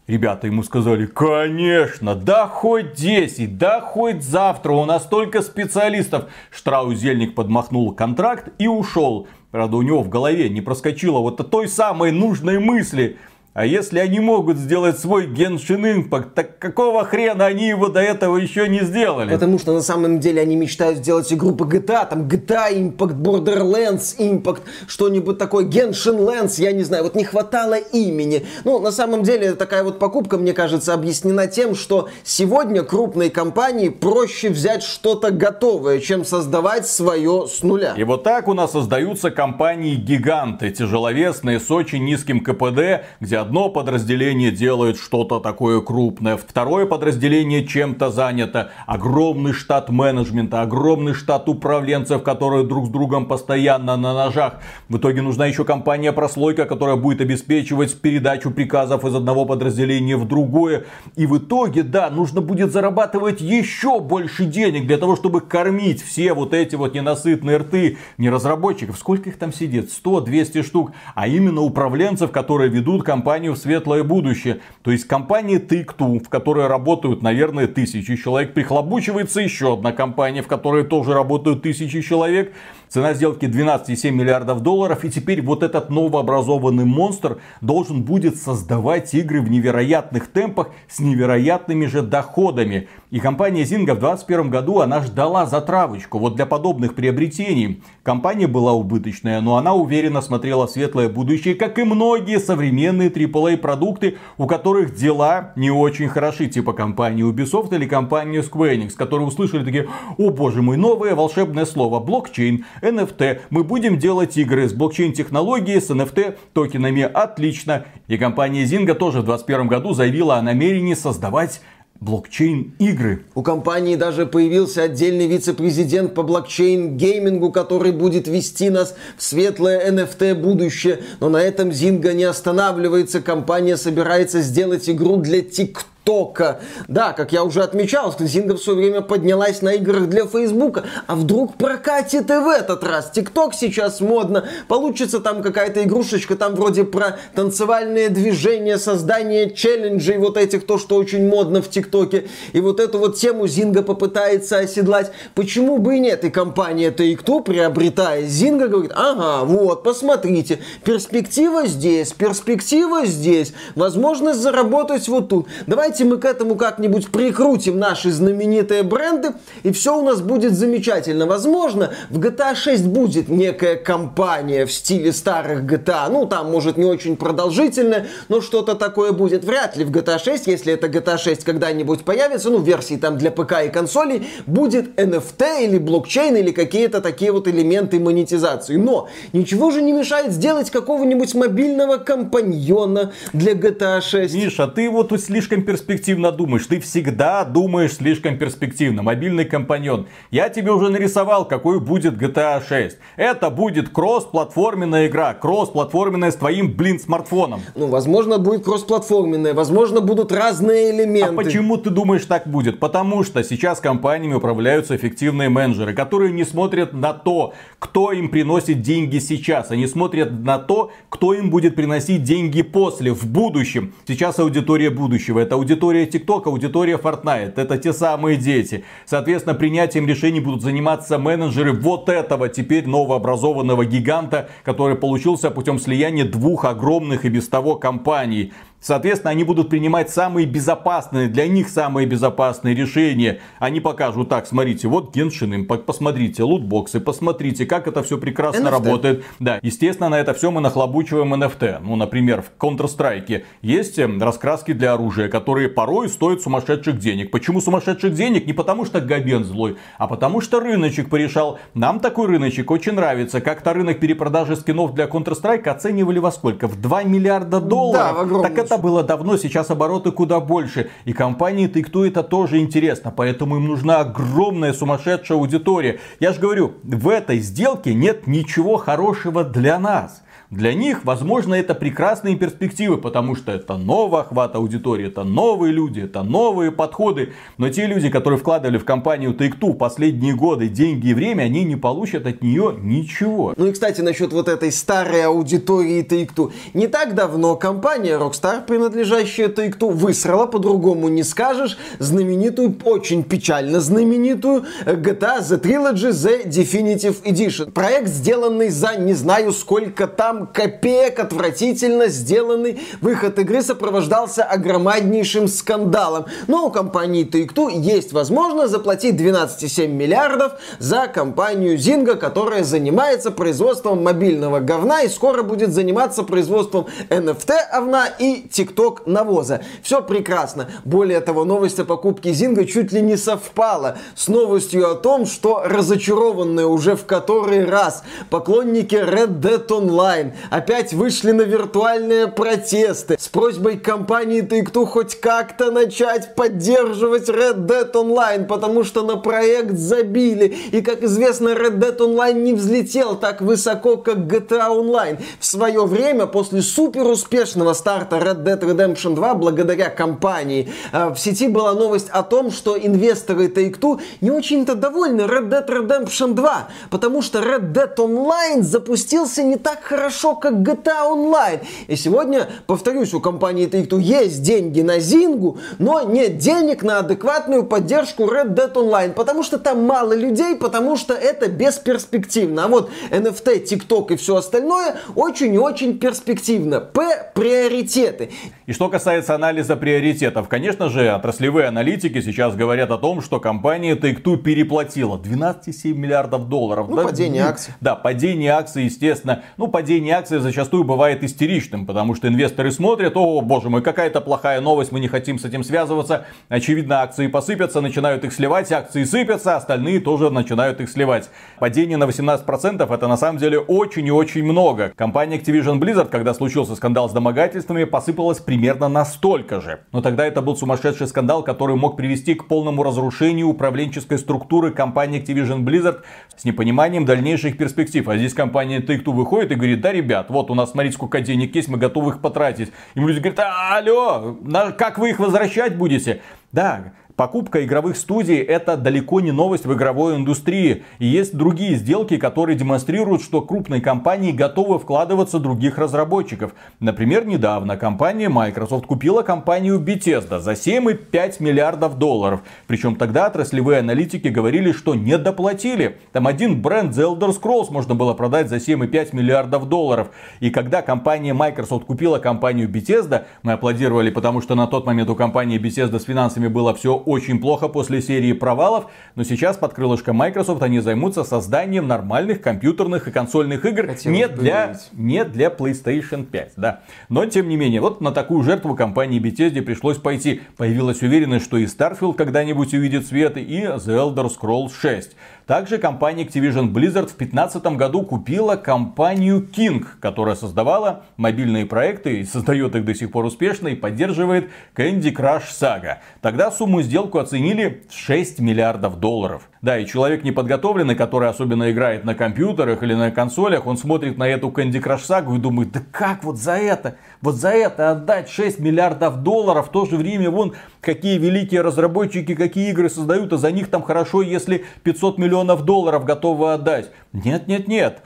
Ребята 0.07 0.47
ему 0.47 0.63
сказали, 0.63 1.05
конечно, 1.05 2.13
да 2.13 2.47
хоть 2.47 2.94
10, 2.94 3.57
да 3.57 3.79
хоть 3.79 4.21
завтра, 4.21 4.73
у 4.73 4.83
нас 4.85 5.03
столько 5.03 5.41
специалистов. 5.41 6.25
Штраузельник 6.51 7.35
подмахнул 7.35 7.94
контракт 7.94 8.50
и 8.59 8.67
ушел. 8.67 9.27
Правда, 9.53 9.77
у 9.77 9.83
него 9.83 10.01
в 10.01 10.09
голове 10.09 10.50
не 10.50 10.61
проскочило 10.61 11.19
вот 11.19 11.51
той 11.51 11.67
самой 11.67 12.11
нужной 12.11 12.57
мысли. 12.57 13.17
А 13.53 13.67
если 13.67 14.00
они 14.00 14.19
могут 14.19 14.57
сделать 14.57 14.97
свой 14.97 15.27
Genshin 15.27 16.09
Impact, 16.09 16.31
так 16.33 16.57
какого 16.57 17.05
хрена 17.05 17.45
они 17.45 17.67
его 17.67 17.88
до 17.88 18.00
этого 18.00 18.38
еще 18.38 18.67
не 18.67 18.79
сделали? 18.79 19.31
Потому 19.31 19.59
что 19.59 19.73
на 19.73 19.83
самом 19.83 20.19
деле 20.19 20.41
они 20.41 20.55
мечтают 20.55 20.97
сделать 20.97 21.31
игру 21.31 21.53
по 21.53 21.65
GTA, 21.65 22.09
там 22.09 22.23
GTA 22.23 22.73
Impact, 22.73 23.15
Borderlands 23.15 24.17
Impact, 24.17 24.61
что-нибудь 24.88 25.38
такое, 25.38 25.65
Genshin 25.65 26.17
Lands, 26.17 26.55
я 26.57 26.71
не 26.71 26.81
знаю, 26.81 27.03
вот 27.03 27.13
не 27.13 27.25
хватало 27.25 27.75
имени. 27.75 28.44
Ну, 28.63 28.79
на 28.79 28.91
самом 28.91 29.21
деле, 29.21 29.53
такая 29.53 29.83
вот 29.83 30.00
покупка, 30.00 30.39
мне 30.39 30.53
кажется, 30.53 30.95
объяснена 30.95 31.45
тем, 31.45 31.75
что 31.75 32.09
сегодня 32.23 32.81
крупной 32.81 33.29
компании 33.29 33.89
проще 33.89 34.50
взять 34.50 34.81
что-то 34.81 35.29
готовое, 35.29 36.00
чем 36.00 36.25
создавать 36.25 36.88
свое 36.88 37.45
с 37.47 37.61
нуля. 37.61 37.94
И 37.97 38.03
вот 38.03 38.23
так 38.23 38.47
у 38.47 38.55
нас 38.55 38.71
создаются 38.71 39.29
компании-гиганты, 39.29 40.71
тяжеловесные, 40.71 41.59
с 41.59 41.69
очень 41.69 42.03
низким 42.03 42.39
КПД, 42.39 43.05
где 43.19 43.43
одно 43.44 43.68
подразделение 43.68 44.51
делает 44.51 44.98
что-то 44.98 45.42
такое 45.42 45.81
крупное, 45.81 46.38
второе 46.38 46.86
подразделение 46.86 47.68
чем-то 47.68 48.10
занято, 48.10 48.72
огромный 48.88 49.51
штат 49.51 49.90
менеджмента, 49.90 50.62
огромный 50.62 51.13
штат 51.13 51.50
управленцев, 51.50 52.24
которые 52.24 52.63
друг 52.63 52.88
с 52.88 52.90
другом 52.90 53.25
постоянно 53.25 53.98
на 53.98 54.13
ножах. 54.13 54.62
В 54.88 54.98
итоге 54.98 55.22
нужна 55.22 55.45
еще 55.45 55.66
компания-прослойка, 55.66 56.63
которая 56.63 56.96
будет 56.96 57.20
обеспечивать 57.20 58.00
передачу 58.00 58.50
приказов 58.50 59.03
из 59.03 59.13
одного 59.13 59.46
подразделения 59.46 60.15
в 60.15 60.25
другое. 60.25 60.86
И 61.17 61.25
в 61.25 61.38
итоге, 61.38 61.84
да, 61.84 62.10
нужно 62.10 62.39
будет 62.39 62.72
зарабатывать 62.72 63.41
еще 63.41 64.00
больше 64.00 64.46
денег 64.46 64.88
для 64.88 64.98
того, 64.98 65.17
чтобы 65.17 65.41
кормить 65.41 66.01
все 66.01 66.34
вот 66.34 66.53
эти 66.53 66.75
вот 66.75 66.94
ненасытные 66.94 67.58
рты 67.58 67.98
не 68.17 68.29
разработчиков. 68.29 68.98
Сколько 68.98 69.29
их 69.29 69.38
там 69.38 69.51
сидит? 69.51 69.89
100-200 69.91 70.63
штук. 70.63 70.91
А 71.13 71.27
именно 71.27 71.60
управленцев, 71.60 72.32
которые 72.32 72.70
ведут 72.70 73.03
компанию 73.03 73.33
в 73.40 73.58
светлое 73.58 74.04
будущее. 74.04 74.62
То 74.82 74.92
есть 74.92 75.06
компания 75.06 75.58
Take-Two, 75.58 76.24
в 76.24 76.30
которой 76.30 76.68
работают, 76.68 77.22
наверное, 77.22 77.68
тысячи 77.68 78.16
человек, 78.16 78.54
прихлобучивается 78.54 79.42
еще 79.42 79.74
одна 79.74 79.92
компания, 79.92 80.42
в 80.42 80.48
которой 80.48 80.84
тоже 80.84 81.13
работают 81.13 81.62
тысячи 81.63 82.02
человек. 82.02 82.54
Цена 82.93 83.15
сделки 83.15 83.45
12,7 83.45 84.12
миллиардов 84.12 84.62
долларов. 84.62 85.03
И 85.03 85.09
теперь 85.09 85.41
вот 85.41 85.63
этот 85.63 85.89
новообразованный 85.89 86.85
монстр 86.85 87.39
должен 87.59 88.03
будет 88.03 88.38
создавать 88.38 89.15
игры 89.15 89.41
в 89.41 89.50
невероятных 89.50 90.27
темпах 90.27 90.69
с 90.88 91.00
невероятными 91.00 91.88
же 91.88 92.03
доходами. 92.03 92.88
И 93.09 93.19
компания 93.19 93.63
Zynga 93.63 93.95
в 93.95 94.00
2021 94.00 94.50
году 94.51 94.79
она 94.79 95.01
ждала 95.01 95.47
затравочку. 95.47 96.19
Вот 96.19 96.35
для 96.35 96.45
подобных 96.45 96.93
приобретений 96.93 97.81
компания 98.03 98.45
была 98.45 98.73
убыточная, 98.73 99.41
но 99.41 99.57
она 99.57 99.73
уверенно 99.73 100.21
смотрела 100.21 100.67
в 100.67 100.69
светлое 100.69 101.09
будущее, 101.09 101.55
как 101.55 101.79
и 101.79 101.83
многие 101.83 102.39
современные 102.39 103.09
AAA 103.09 103.57
продукты, 103.57 104.17
у 104.38 104.45
которых 104.45 104.93
дела 104.93 105.53
не 105.55 105.71
очень 105.71 106.09
хороши, 106.09 106.45
типа 106.45 106.73
компании 106.73 107.27
Ubisoft 107.27 107.75
или 107.75 107.88
компании 107.88 108.41
Square 108.41 108.77
Enix, 108.77 108.91
которые 108.95 109.27
услышали 109.27 109.63
такие, 109.65 109.88
о 110.19 110.29
боже 110.29 110.62
мой, 110.62 110.77
новое 110.77 111.15
волшебное 111.15 111.65
слово, 111.65 112.00
блокчейн, 112.00 112.65
NFT, 112.84 113.40
мы 113.50 113.63
будем 113.63 113.98
делать 113.98 114.38
игры 114.38 114.68
с 114.68 114.74
блокчейн-технологией, 114.74 115.82
с 115.82 115.90
NFT 115.90 116.36
токенами, 116.54 117.04
отлично. 117.04 117.86
И 118.08 118.18
компания 118.18 118.66
Zynga 118.66 118.94
тоже 118.94 119.22
в 119.22 119.25
2021 119.25 119.68
году 119.68 119.94
заявила 119.94 120.38
о 120.38 120.42
намерении 120.42 120.94
создавать 120.94 121.62
блокчейн-игры. 122.04 123.25
У 123.34 123.42
компании 123.42 123.96
даже 123.96 124.25
появился 124.25 124.84
отдельный 124.84 125.28
вице-президент 125.28 126.13
по 126.13 126.22
блокчейн-геймингу, 126.22 127.52
который 127.52 127.92
будет 127.92 128.28
вести 128.28 128.70
нас 128.70 128.96
в 129.18 129.24
светлое 129.24 129.90
NFT 129.90 130.36
будущее. 130.36 131.00
Но 131.20 131.30
на 131.30 131.38
этом 131.38 131.72
Zynga 131.72 132.13
не 132.13 132.25
останавливается. 132.25 133.22
Компания 133.22 133.78
собирается 133.78 134.42
сделать 134.42 134.90
игру 134.90 135.18
для 135.18 135.40
TikTok. 135.40 135.92
ТикТока. 136.03 136.60
Да, 136.88 137.13
как 137.13 137.31
я 137.31 137.43
уже 137.43 137.63
отмечал, 137.63 138.13
Зинга 138.19 138.53
в 138.53 138.62
свое 138.62 138.77
время 138.77 139.01
поднялась 139.01 139.62
на 139.62 139.74
играх 139.74 140.07
для 140.07 140.25
Фейсбука. 140.25 140.83
А 141.07 141.15
вдруг 141.15 141.55
прокатит 141.55 142.29
и 142.29 142.36
в 142.36 142.48
этот 142.48 142.83
раз? 142.83 143.12
ТикТок 143.12 143.53
сейчас 143.53 144.01
модно. 144.01 144.45
Получится 144.67 145.19
там 145.19 145.41
какая-то 145.41 145.83
игрушечка, 145.83 146.36
там 146.36 146.55
вроде 146.55 146.83
про 146.83 147.19
танцевальные 147.36 148.10
движения, 148.10 148.77
создание 148.77 149.51
челленджей 149.51 150.17
вот 150.17 150.38
этих, 150.38 150.65
то, 150.65 150.77
что 150.77 150.95
очень 150.95 151.27
модно 151.27 151.62
в 151.62 151.69
ТикТоке. 151.69 152.27
И 152.51 152.60
вот 152.60 152.79
эту 152.79 153.00
вот 153.00 153.15
тему 153.15 153.48
Зинга 153.48 153.81
попытается 153.81 154.60
оседлать. 154.60 155.12
Почему 155.36 155.77
бы 155.77 155.98
и 155.98 156.00
нет? 156.00 156.25
И 156.25 156.29
компания 156.29 156.91
Take-Two, 156.91 157.43
приобретая 157.43 158.24
Зинга, 158.24 158.67
говорит, 158.67 158.91
ага, 158.95 159.45
вот, 159.45 159.83
посмотрите, 159.83 160.60
перспектива 160.83 161.67
здесь, 161.67 162.12
перспектива 162.13 163.05
здесь, 163.05 163.53
возможность 163.75 164.39
заработать 164.39 165.07
вот 165.07 165.29
тут. 165.29 165.48
Давайте 165.67 165.92
мы 166.01 166.17
к 166.17 166.25
этому 166.25 166.55
как-нибудь 166.55 167.12
прикрутим 167.12 167.77
наши 167.77 168.12
знаменитые 168.12 168.83
бренды, 168.83 169.33
и 169.63 169.71
все 169.71 169.97
у 169.97 170.01
нас 170.01 170.21
будет 170.21 170.53
замечательно. 170.53 171.25
Возможно, 171.25 171.91
в 172.09 172.19
GTA 172.19 172.55
6 172.55 172.85
будет 172.88 173.29
некая 173.29 173.75
компания 173.75 174.65
в 174.65 174.71
стиле 174.71 175.12
старых 175.12 175.63
GTA, 175.63 176.09
ну, 176.09 176.25
там, 176.25 176.51
может, 176.51 176.77
не 176.77 176.85
очень 176.85 177.17
продолжительная, 177.17 178.07
но 178.29 178.41
что-то 178.41 178.75
такое 178.75 179.12
будет. 179.12 179.43
Вряд 179.43 179.77
ли 179.77 179.85
в 179.85 179.91
GTA 179.91 180.19
6, 180.23 180.47
если 180.47 180.73
это 180.73 180.88
GTA 180.88 181.17
6 181.17 181.43
когда-нибудь 181.43 182.03
появится, 182.03 182.50
ну, 182.50 182.59
версии 182.59 182.95
там 182.95 183.17
для 183.17 183.31
ПК 183.31 183.65
и 183.65 183.69
консолей, 183.69 184.27
будет 184.45 185.00
NFT 185.00 185.65
или 185.65 185.77
блокчейн 185.77 186.35
или 186.35 186.51
какие-то 186.51 187.01
такие 187.01 187.31
вот 187.31 187.47
элементы 187.47 188.00
монетизации. 188.00 188.77
Но 188.77 189.09
ничего 189.33 189.71
же 189.71 189.81
не 189.81 189.91
мешает 189.91 190.31
сделать 190.31 190.71
какого-нибудь 190.71 191.35
мобильного 191.35 191.97
компаньона 191.97 193.12
для 193.33 193.53
GTA 193.53 194.01
6. 194.01 194.33
Миша, 194.35 194.67
ты 194.67 194.89
вот 194.89 195.09
тут 195.09 195.21
слишком 195.21 195.63
перспективно 195.84 196.32
думаешь. 196.32 196.66
Ты 196.66 196.80
всегда 196.80 197.44
думаешь 197.44 197.94
слишком 197.94 198.38
перспективно. 198.38 199.04
Мобильный 199.04 199.46
компаньон. 199.46 200.08
Я 200.32 200.50
тебе 200.50 200.72
уже 200.72 200.90
нарисовал, 200.90 201.46
какой 201.46 201.80
будет 201.80 202.16
GTA 202.16 202.62
6. 202.68 202.98
Это 203.18 203.50
будет 203.50 203.90
кросс-платформенная 203.90 205.08
игра. 205.08 205.34
Кросс-платформенная 205.34 206.32
с 206.32 206.36
твоим, 206.36 206.72
блин, 206.72 207.00
смартфоном. 207.00 207.62
Ну, 207.75 207.88
возможно, 207.88 208.38
будет 208.38 208.63
кросс-платформенная. 208.63 209.54
Возможно, 209.54 210.02
будут 210.02 210.32
разные 210.32 210.92
элементы. 210.92 211.34
А 211.34 211.36
почему 211.36 211.78
ты 211.78 211.90
думаешь 211.90 212.25
так 212.25 212.48
будет? 212.48 212.80
Потому 212.80 213.24
что 213.24 213.44
сейчас 213.44 213.80
компаниями 213.80 214.36
управляются 214.36 214.96
эффективные 214.96 215.50
менеджеры, 215.50 215.94
которые 215.94 216.32
не 216.32 216.46
смотрят 216.46 216.94
на 216.94 217.13
то, 217.13 217.54
кто 217.80 218.12
им 218.12 218.30
приносит 218.30 218.82
деньги 218.82 219.20
сейчас. 219.20 219.72
Они 219.72 219.88
смотрят 219.88 220.32
на 220.32 220.60
то, 220.60 220.92
кто 221.10 221.34
им 221.34 221.50
будет 221.50 221.75
приносить 221.75 222.24
деньги 222.24 222.62
после, 222.62 223.12
в 223.12 223.25
будущем. 223.25 223.94
Сейчас 224.08 224.40
аудитория 224.40 224.90
будущего. 224.90 225.40
Это 225.40 225.56
аудитория 225.56 225.73
TikTok, 225.75 226.48
аудитория 226.48 226.98
Fortnite. 226.98 227.53
Это 227.56 227.77
те 227.77 227.94
самые 227.94 228.38
дети. 228.38 228.84
Соответственно, 229.06 229.56
принятием 229.56 230.08
решений 230.08 230.39
будут 230.39 230.62
заниматься 230.62 231.18
менеджеры 231.18 231.74
вот 231.74 232.10
этого 232.10 232.50
теперь 232.50 232.88
новообразованного 232.88 233.86
гиганта, 233.86 234.50
который 234.63 234.96
получился 234.96 235.51
путем 235.51 235.80
слияния 235.80 236.25
двух 236.25 236.65
огромных 236.65 237.25
и 237.25 237.30
без 237.30 237.48
того 237.48 237.75
компаний. 237.75 238.53
Соответственно, 238.84 239.32
они 239.32 239.46
будут 239.46 239.70
принимать 239.70 240.10
самые 240.10 240.46
безопасные, 240.46 241.30
для 241.30 241.48
них 241.48 241.70
самые 241.70 242.06
безопасные 242.06 242.75
решения. 242.75 243.40
Они 243.60 243.80
покажут, 243.80 244.28
так, 244.28 244.46
смотрите, 244.46 244.90
вот 244.90 245.16
Genshin 245.16 245.66
Impact, 245.66 245.84
посмотрите, 245.84 246.44
лутбоксы, 246.44 247.00
посмотрите, 247.00 247.66
как 247.66 247.88
это 247.88 248.04
все 248.04 248.18
прекрасно 248.18 248.68
NFT. 248.68 248.72
работает. 248.72 249.25
Да, 249.40 249.60
естественно, 249.62 250.10
на 250.10 250.20
это 250.20 250.34
все 250.34 250.52
мы 250.52 250.60
нахлобучиваем 250.60 251.34
NFT. 251.34 251.80
Ну, 251.82 251.96
например, 251.96 252.42
в 252.42 252.62
Counter-Strike 252.62 253.46
есть 253.62 254.00
эм, 254.00 254.22
раскраски 254.22 254.74
для 254.74 254.94
оружия, 254.94 255.30
которые 255.30 255.70
порой 255.70 256.10
стоят 256.10 256.42
сумасшедших 256.42 257.00
денег. 257.00 257.32
Почему 257.32 257.62
сумасшедших 257.62 258.13
денег? 258.13 258.46
Не 258.46 258.54
потому 258.54 258.84
что 258.84 259.00
Габен 259.00 259.46
злой, 259.46 259.78
а 259.98 260.08
потому 260.08 260.42
что 260.42 260.60
рыночек 260.60 261.10
порешал. 261.10 261.58
Нам 261.74 262.02
такой 262.02 262.28
рыночек 262.28 262.70
очень 262.70 262.92
нравится. 262.92 263.40
Как-то 263.40 263.72
рынок 263.72 264.02
перепродажи 264.02 264.58
скинов 264.58 264.94
для 264.94 265.06
Counter-Strike 265.06 265.70
оценивали 265.70 266.20
во 266.20 266.34
сколько? 266.34 266.68
В 266.68 266.82
2 266.82 267.04
миллиарда 267.04 267.62
долларов. 267.62 268.30
Да, 268.30 268.42
так 268.42 268.58
это 268.58 268.73
это 268.74 268.82
было 268.82 269.03
давно, 269.03 269.38
сейчас 269.38 269.70
обороты 269.70 270.12
куда 270.12 270.39
больше. 270.39 270.89
И 271.06 271.13
компании 271.13 271.70
Take-Two 271.70 272.08
это 272.08 272.24
тоже 272.24 272.58
интересно, 272.60 273.13
поэтому 273.15 273.58
им 273.58 273.68
нужна 273.68 274.00
огромная 274.00 274.74
сумасшедшая 274.74 275.38
аудитория. 275.38 276.00
Я 276.20 276.34
же 276.34 276.39
говорю, 276.39 276.74
в 276.84 277.08
этой 277.10 277.39
сделке 277.39 277.94
нет 277.94 278.25
ничего 278.25 278.77
хорошего 278.77 279.44
для 279.44 279.77
нас. 279.77 280.24
Для 280.53 280.75
них, 280.75 281.03
возможно, 281.03 281.55
это 281.55 281.74
прекрасные 281.74 282.36
перспективы, 282.36 282.98
потому 282.98 283.36
что 283.36 283.51
это 283.51 283.75
новый 283.75 284.22
охват 284.22 284.55
аудитории, 284.55 285.07
это 285.07 285.24
новые 285.24 285.74
люди, 285.74 286.01
это 286.01 286.22
новые 286.22 286.72
подходы. 286.72 287.33
Но 287.57 287.69
те 287.69 287.88
люди, 287.88 288.12
которые 288.12 288.38
вкладывали 288.38 288.77
в 288.77 288.86
компанию 288.86 289.33
Take-Two 289.33 289.74
последние 289.74 290.36
годы 290.36 290.67
деньги 290.67 291.07
и 291.07 291.15
время, 291.15 291.43
они 291.43 291.63
не 291.63 291.75
получат 291.75 292.27
от 292.27 292.43
нее 292.43 292.77
ничего. 292.79 293.55
Ну 293.57 293.65
и, 293.65 293.72
кстати, 293.72 294.01
насчет 294.01 294.31
вот 294.31 294.48
этой 294.48 294.72
старой 294.72 295.25
аудитории 295.25 296.05
Take-Two. 296.05 296.51
Не 296.75 296.86
так 296.86 297.15
давно 297.15 297.55
компания 297.55 298.19
Rockstar, 298.19 298.63
принадлежащая 298.63 299.48
Take-Two, 299.48 299.89
высрала, 299.89 300.45
по-другому 300.45 301.07
не 301.07 301.24
скажешь, 301.24 301.79
знаменитую, 301.98 302.77
очень 302.83 303.24
печально 303.24 303.79
знаменитую 303.79 304.65
GTA 304.86 305.39
The 305.39 305.60
Trilogy 305.60 306.12
The 306.12 306.48
Definitive 306.48 307.24
Edition. 307.24 307.72
Проект, 307.72 308.10
сделанный 308.10 308.69
за 308.69 308.98
не 308.98 309.13
знаю 309.13 309.51
сколько 309.51 310.05
там 310.05 310.42
копеек 310.45 311.19
отвратительно 311.19 312.07
сделанный 312.07 312.79
выход 313.01 313.39
игры 313.39 313.62
сопровождался 313.62 314.43
огромнейшим 314.43 315.47
скандалом. 315.47 316.25
Но 316.47 316.67
у 316.67 316.71
компании 316.71 317.25
Take-Two 317.25 317.71
есть 317.79 318.13
возможность 318.13 318.71
заплатить 318.71 319.15
12,7 319.15 319.88
миллиардов 319.88 320.53
за 320.79 321.07
компанию 321.07 321.77
Zynga, 321.77 322.15
которая 322.15 322.63
занимается 322.63 323.31
производством 323.31 324.03
мобильного 324.03 324.59
говна 324.59 325.01
и 325.01 325.09
скоро 325.09 325.43
будет 325.43 325.73
заниматься 325.73 326.23
производством 326.23 326.88
NFT 327.09 327.53
овна 327.73 328.07
и 328.19 328.45
TikTok 328.47 329.03
навоза. 329.05 329.62
Все 329.81 330.01
прекрасно. 330.01 330.69
Более 330.85 331.19
того, 331.21 331.45
новость 331.45 331.79
о 331.79 331.85
покупке 331.85 332.31
Zynga 332.31 332.65
чуть 332.65 332.91
ли 332.91 333.01
не 333.01 333.17
совпала 333.17 333.97
с 334.15 334.27
новостью 334.27 334.89
о 334.89 334.95
том, 334.95 335.25
что 335.25 335.63
разочарованные 335.65 336.67
уже 336.67 336.95
в 336.95 337.05
который 337.05 337.65
раз 337.65 338.03
поклонники 338.29 338.95
Red 338.95 339.39
Dead 339.39 339.67
Online 339.67 340.23
опять 340.50 340.94
вышли 340.94 341.32
на 341.32 341.42
виртуальные 341.42 342.27
протесты 342.27 343.18
с 343.20 343.27
просьбой 343.27 343.77
компании 343.77 344.42
Take-Two 344.42 344.86
хоть 344.86 345.20
как-то 345.20 345.72
начать 345.72 346.36
поддерживать 346.36 347.30
Red 347.30 347.65
Dead 347.65 347.92
Online, 347.92 348.46
потому 348.46 348.84
что 348.84 349.03
на 349.03 349.18
проект 349.18 349.77
забили. 349.77 350.46
И, 350.72 350.82
как 350.82 351.03
известно, 351.03 351.50
Red 351.50 351.80
Dead 351.80 351.98
Online 351.98 352.42
не 352.44 352.53
взлетел 352.53 353.15
так 353.15 353.42
высоко, 353.42 353.98
как 353.98 354.18
GTA 354.20 354.70
Online. 354.70 355.20
В 355.39 355.46
свое 355.46 355.86
время, 355.86 356.25
после 356.25 356.62
супер 356.62 357.08
успешного 357.08 357.74
старта 357.74 358.18
Red 358.18 358.44
Dead 358.44 358.60
Redemption 358.60 359.15
2, 359.15 359.36
благодаря 359.36 359.89
компании, 359.89 360.72
э, 360.92 361.10
в 361.10 361.18
сети 361.18 361.48
была 361.48 361.74
новость 361.74 362.10
о 362.10 362.24
том, 362.24 362.51
что 362.51 362.77
инвесторы 362.77 363.48
Take-Two 363.48 364.00
не 364.22 364.32
очень-то 364.32 364.75
довольны 364.75 365.22
Red 365.22 365.50
Dead 365.50 365.68
Redemption 365.68 366.34
2, 366.34 366.68
потому 366.89 367.22
что 367.22 367.39
Red 367.39 367.74
Dead 367.74 367.96
Online 367.96 368.62
запустился 368.62 369.44
не 369.44 369.58
так 369.58 369.84
хорошо, 369.84 370.12
хорошо, 370.13 370.36
как 370.36 370.53
GTA 370.53 371.10
Online. 371.10 371.62
И 371.88 371.96
сегодня, 371.96 372.48
повторюсь, 372.67 373.13
у 373.13 373.20
компании 373.20 373.67
Take-Two 373.67 374.00
есть 374.00 374.43
деньги 374.43 374.82
на 374.82 375.00
Зингу, 375.00 375.58
но 375.79 376.01
нет 376.01 376.38
денег 376.38 376.84
на 376.84 377.00
адекватную 377.00 377.63
поддержку 377.63 378.24
Red 378.24 378.53
Dead 378.53 378.74
Online, 378.74 379.13
потому 379.13 379.43
что 379.43 379.58
там 379.58 379.84
мало 379.86 380.13
людей, 380.13 380.55
потому 380.55 380.98
что 380.98 381.13
это 381.13 381.50
бесперспективно. 381.50 382.65
А 382.65 382.67
вот 382.67 382.91
NFT, 383.12 383.65
TikTok 383.65 384.13
и 384.13 384.15
все 384.17 384.36
остальное 384.36 384.96
очень 385.15 385.53
и 385.53 385.58
очень 385.58 385.98
перспективно. 385.98 386.79
П– 386.79 387.32
приоритеты. 387.36 388.29
И 388.67 388.74
что 388.74 388.89
касается 388.89 389.36
анализа 389.36 389.75
приоритетов, 389.75 390.48
конечно 390.48 390.89
же, 390.89 391.10
отраслевые 391.10 391.67
аналитики 391.67 392.22
сейчас 392.22 392.55
говорят 392.55 392.91
о 392.91 392.98
том, 392.98 393.22
что 393.22 393.39
компания 393.39 393.96
Take-Two 393.96 394.38
переплатила 394.38 395.17
12,7 395.17 395.93
миллиардов 395.93 396.48
долларов. 396.48 396.88
Ну, 396.89 396.98
да, 396.98 397.03
падение 397.03 397.43
акций. 397.43 397.74
Да, 397.82 397.96
падение 397.96 398.51
акций, 398.51 398.84
естественно. 398.86 399.43
Ну, 399.58 399.67
падение 399.67 400.02
акции 400.12 400.38
зачастую 400.39 400.83
бывает 400.83 401.24
истеричным, 401.24 401.86
потому 401.86 402.15
что 402.15 402.27
инвесторы 402.27 402.72
смотрят, 402.72 403.13
о 403.15 403.41
боже 403.41 403.69
мой, 403.69 403.81
какая-то 403.81 404.22
плохая 404.22 404.62
новость, 404.62 404.91
мы 404.91 405.00
не 405.00 405.07
хотим 405.07 405.39
с 405.39 405.45
этим 405.45 405.63
связываться. 405.63 406.25
Очевидно, 406.50 407.01
акции 407.01 407.27
посыпятся, 407.27 407.81
начинают 407.81 408.24
их 408.24 408.33
сливать, 408.33 408.72
акции 408.72 409.03
сыпятся, 409.03 409.55
остальные 409.55 410.01
тоже 410.01 410.29
начинают 410.29 410.81
их 410.81 410.89
сливать. 410.89 411.29
Падение 411.60 411.98
на 411.98 412.03
18% 412.05 412.93
это 412.93 413.07
на 413.07 413.17
самом 413.17 413.39
деле 413.39 413.60
очень 413.60 414.05
и 414.07 414.12
очень 414.12 414.43
много. 414.43 414.91
Компания 414.95 415.38
Activision 415.38 415.79
Blizzard, 415.79 416.10
когда 416.10 416.33
случился 416.33 416.75
скандал 416.75 417.10
с 417.10 417.13
домогательствами, 417.13 417.86
посыпалась 417.86 418.39
примерно 418.39 418.89
настолько 418.89 419.62
же. 419.62 419.79
Но 419.91 420.01
тогда 420.01 420.25
это 420.25 420.41
был 420.41 420.57
сумасшедший 420.57 421.07
скандал, 421.07 421.43
который 421.43 421.75
мог 421.75 421.95
привести 421.95 422.33
к 422.33 422.48
полному 422.48 422.83
разрушению 422.83 423.48
управленческой 423.48 424.19
структуры 424.19 424.72
компании 424.72 425.24
Activision 425.24 425.63
Blizzard 425.63 426.01
с 426.36 426.43
непониманием 426.43 427.05
дальнейших 427.05 427.57
перспектив. 427.57 428.07
А 428.10 428.17
здесь 428.17 428.33
компания 428.33 428.79
Take-Two 428.79 429.13
выходит 429.13 429.51
и 429.51 429.55
говорит, 429.55 429.81
да 429.81 429.92
ребят, 429.93 430.29
вот 430.29 430.51
у 430.51 430.55
нас, 430.55 430.71
смотрите, 430.71 430.95
сколько 430.95 431.21
денег 431.21 431.55
есть, 431.55 431.69
мы 431.69 431.77
готовы 431.77 432.12
их 432.12 432.21
потратить. 432.21 432.71
Ему 432.95 433.07
люди 433.07 433.19
говорят, 433.19 433.39
а, 433.39 433.77
алло, 433.77 434.38
как 434.77 434.97
вы 434.97 435.12
их 435.12 435.19
возвращать 435.19 435.77
будете? 435.77 436.21
Да, 436.51 436.93
Покупка 437.15 437.63
игровых 437.63 437.96
студий 437.96 438.39
это 438.39 438.75
далеко 438.75 439.22
не 439.22 439.32
новость 439.32 439.67
в 439.67 439.74
игровой 439.74 440.15
индустрии. 440.15 440.84
И 440.98 441.05
есть 441.05 441.38
другие 441.38 441.75
сделки, 441.75 442.17
которые 442.17 442.58
демонстрируют, 442.58 443.22
что 443.22 443.41
крупные 443.41 443.82
компании 443.82 444.32
готовы 444.32 444.79
вкладываться 444.79 445.38
в 445.38 445.43
других 445.43 445.77
разработчиков. 445.77 446.55
Например, 446.79 447.24
недавно 447.24 447.77
компания 447.77 448.29
Microsoft 448.29 448.88
купила 448.88 449.22
компанию 449.22 449.79
Bethesda 449.79 450.39
за 450.39 450.53
7,5 450.53 451.36
миллиардов 451.38 452.00
долларов. 452.00 452.41
Причем 452.65 452.96
тогда 452.96 453.27
отраслевые 453.27 453.82
аналитики 453.82 454.29
говорили, 454.29 454.72
что 454.72 454.96
не 454.96 455.20
доплатили. 455.20 456.00
Там 456.13 456.25
один 456.25 456.63
бренд 456.63 456.98
The 456.98 457.15
Elder 457.15 457.39
Scrolls 457.39 457.67
можно 457.70 457.93
было 457.93 458.15
продать 458.15 458.50
за 458.50 458.55
7,5 458.55 459.15
миллиардов 459.15 459.70
долларов. 459.70 460.08
И 460.39 460.50
когда 460.50 460.82
компания 460.82 461.36
Microsoft 461.36 461.86
купила 461.86 462.17
компанию 462.17 462.67
Bethesda, 462.67 463.25
мы 463.43 463.51
аплодировали, 463.51 464.10
потому 464.10 464.41
что 464.41 464.55
на 464.55 464.65
тот 464.65 464.88
момент 464.88 465.12
у 465.12 465.15
компании 465.15 465.60
Bethesda 465.60 466.00
с 466.00 466.05
финансами 466.05 466.48
было 466.48 466.74
все 466.74 467.02
очень 467.05 467.39
плохо 467.39 467.67
после 467.67 468.01
серии 468.01 468.33
провалов, 468.33 468.86
но 469.15 469.24
сейчас 469.24 469.57
под 469.57 469.74
крылышком 469.74 470.15
Microsoft 470.15 470.62
они 470.63 470.79
займутся 470.79 471.24
созданием 471.24 471.88
нормальных 471.88 472.41
компьютерных 472.41 473.07
и 473.07 473.12
консольных 473.12 473.65
игр 473.65 473.95
не 474.05 474.27
для, 474.27 474.77
не 474.93 475.24
для 475.25 475.48
PlayStation 475.48 476.25
5, 476.25 476.53
да. 476.57 476.81
Но 477.10 477.25
тем 477.25 477.50
не 477.50 477.57
менее, 477.57 477.81
вот 477.81 478.01
на 478.01 478.12
такую 478.12 478.43
жертву 478.43 478.75
компании 478.75 479.22
Bethesda 479.22 479.62
пришлось 479.62 479.98
пойти. 479.98 480.41
Появилась 480.57 481.01
уверенность, 481.01 481.45
что 481.45 481.57
и 481.57 481.65
Starfield 481.65 482.15
когда-нибудь 482.15 482.74
увидит 482.74 483.07
свет, 483.07 483.38
и 483.38 483.62
The 483.63 484.15
Elder 484.15 484.29
Scrolls 484.29 484.72
6. 484.79 485.15
Также 485.45 485.77
компания 485.77 486.24
Activision 486.24 486.72
Blizzard 486.72 487.07
в 487.07 487.17
2015 487.17 487.63
году 487.75 488.03
купила 488.03 488.55
компанию 488.55 489.45
King, 489.45 489.86
которая 490.00 490.36
создавала 490.36 491.03
мобильные 491.17 491.65
проекты 491.65 492.19
и 492.19 492.24
создает 492.24 492.75
их 492.75 492.86
до 492.86 492.95
сих 492.95 493.12
пор 493.12 493.25
успешно 493.25 493.67
и 493.67 493.75
поддерживает 493.75 494.50
Candy 494.74 495.13
Crush 495.13 495.50
Saga. 495.51 495.98
Тогда 496.22 496.50
сумму 496.50 496.81
сделку 496.93 497.17
оценили 497.17 497.81
в 497.89 497.97
6 497.97 498.39
миллиардов 498.39 499.00
долларов. 499.00 499.50
Да, 499.63 499.79
и 499.79 499.88
человек 499.88 500.23
неподготовленный, 500.23 500.93
который 500.93 501.27
особенно 501.27 501.71
играет 501.71 502.05
на 502.05 502.13
компьютерах 502.13 502.83
или 502.83 502.93
на 502.93 503.09
консолях, 503.09 503.65
он 503.65 503.77
смотрит 503.77 504.19
на 504.19 504.27
эту 504.27 504.50
Candy 504.50 504.79
Crush 504.79 505.05
сагу 505.05 505.35
и 505.35 505.39
думает, 505.39 505.71
да 505.71 505.81
как 505.91 506.23
вот 506.23 506.38
за 506.38 506.51
это, 506.51 506.97
вот 507.19 507.33
за 507.33 507.50
это 507.50 507.89
отдать 507.89 508.29
6 508.29 508.59
миллиардов 508.59 509.23
долларов, 509.23 509.69
в 509.69 509.71
то 509.71 509.88
же 509.88 509.97
время 509.97 510.29
вон 510.29 510.53
какие 510.81 511.17
великие 511.17 511.62
разработчики, 511.62 512.35
какие 512.35 512.69
игры 512.69 512.91
создают, 512.91 513.33
а 513.33 513.38
за 513.39 513.51
них 513.51 513.69
там 513.71 513.81
хорошо, 513.81 514.21
если 514.21 514.63
500 514.83 515.17
миллионов 515.17 515.65
долларов 515.65 516.05
готовы 516.05 516.53
отдать. 516.53 516.91
Нет, 517.12 517.47
нет, 517.47 517.67
нет. 517.67 518.03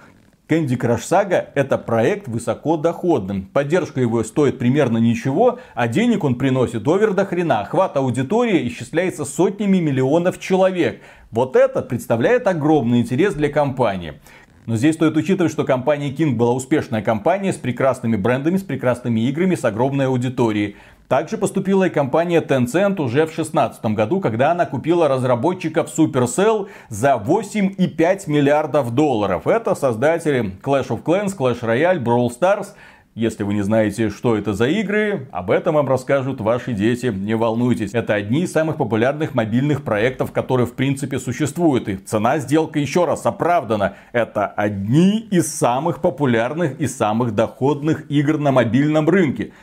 Candy 0.50 0.78
Crush 0.78 1.00
Saga 1.00 1.50
это 1.56 1.78
проект 1.78 2.30
высокодоходным. 2.30 3.50
Поддержка 3.52 4.00
его 4.00 4.24
стоит 4.24 4.58
примерно 4.58 4.98
ничего, 4.98 5.60
а 5.76 5.90
денег 5.90 6.24
он 6.24 6.36
приносит 6.36 6.88
овер 6.88 7.14
до 7.14 7.26
хрена. 7.26 7.60
Охват 7.60 7.98
аудитории 7.98 8.66
исчисляется 8.70 9.26
сотнями 9.26 9.80
миллионов 9.80 10.40
человек. 10.40 11.02
Вот 11.32 11.58
это 11.58 11.82
представляет 11.82 12.48
огромный 12.48 13.02
интерес 13.02 13.34
для 13.34 13.50
компании. 13.50 14.22
Но 14.68 14.78
здесь 14.78 14.96
стоит 14.96 15.18
учитывать, 15.18 15.52
что 15.52 15.66
компания 15.66 16.12
King 16.12 16.36
была 16.36 16.54
успешная 16.54 17.02
компания 17.02 17.52
с 17.52 17.58
прекрасными 17.58 18.16
брендами, 18.16 18.56
с 18.56 18.64
прекрасными 18.64 19.22
играми, 19.22 19.56
с 19.56 19.66
огромной 19.66 20.08
аудиторией. 20.08 20.78
Также 21.08 21.38
поступила 21.38 21.86
и 21.86 21.90
компания 21.90 22.42
Tencent 22.42 23.02
уже 23.02 23.26
в 23.26 23.34
2016 23.34 23.86
году, 23.86 24.20
когда 24.20 24.52
она 24.52 24.66
купила 24.66 25.08
разработчиков 25.08 25.88
Supercell 25.88 26.68
за 26.90 27.14
8,5 27.14 28.30
миллиардов 28.30 28.94
долларов. 28.94 29.48
Это 29.48 29.74
создатели 29.74 30.58
Clash 30.62 30.90
of 30.90 31.04
Clans, 31.04 31.38
Clash 31.38 31.62
Royale, 31.62 32.04
Brawl 32.04 32.30
Stars. 32.30 32.74
Если 33.16 33.44
вы 33.44 33.54
не 33.54 33.62
знаете, 33.62 34.10
что 34.10 34.36
это 34.36 34.54
за 34.54 34.68
игры, 34.68 35.30
об 35.32 35.50
этом 35.50 35.76
вам 35.76 35.88
расскажут 35.88 36.42
ваши 36.42 36.74
дети, 36.74 37.08
не 37.08 37.36
волнуйтесь. 37.36 37.94
Это 37.94 38.14
одни 38.14 38.42
из 38.42 38.52
самых 38.52 38.76
популярных 38.76 39.34
мобильных 39.34 39.84
проектов, 39.84 40.34
которые 40.34 40.68
в 40.68 40.74
принципе 40.74 41.20
существуют. 41.20 41.88
И 41.88 41.96
цена 41.96 42.38
сделки 42.40 42.80
еще 42.80 43.06
раз 43.06 43.26
оправдана. 43.26 43.96
Это 44.12 44.46
одни 44.46 45.20
из 45.32 45.52
самых 45.56 46.02
популярных 46.02 46.80
и 46.82 46.86
самых 46.86 47.34
доходных 47.34 48.12
игр 48.12 48.38
на 48.38 48.52
мобильном 48.52 49.10
рынке. 49.10 49.54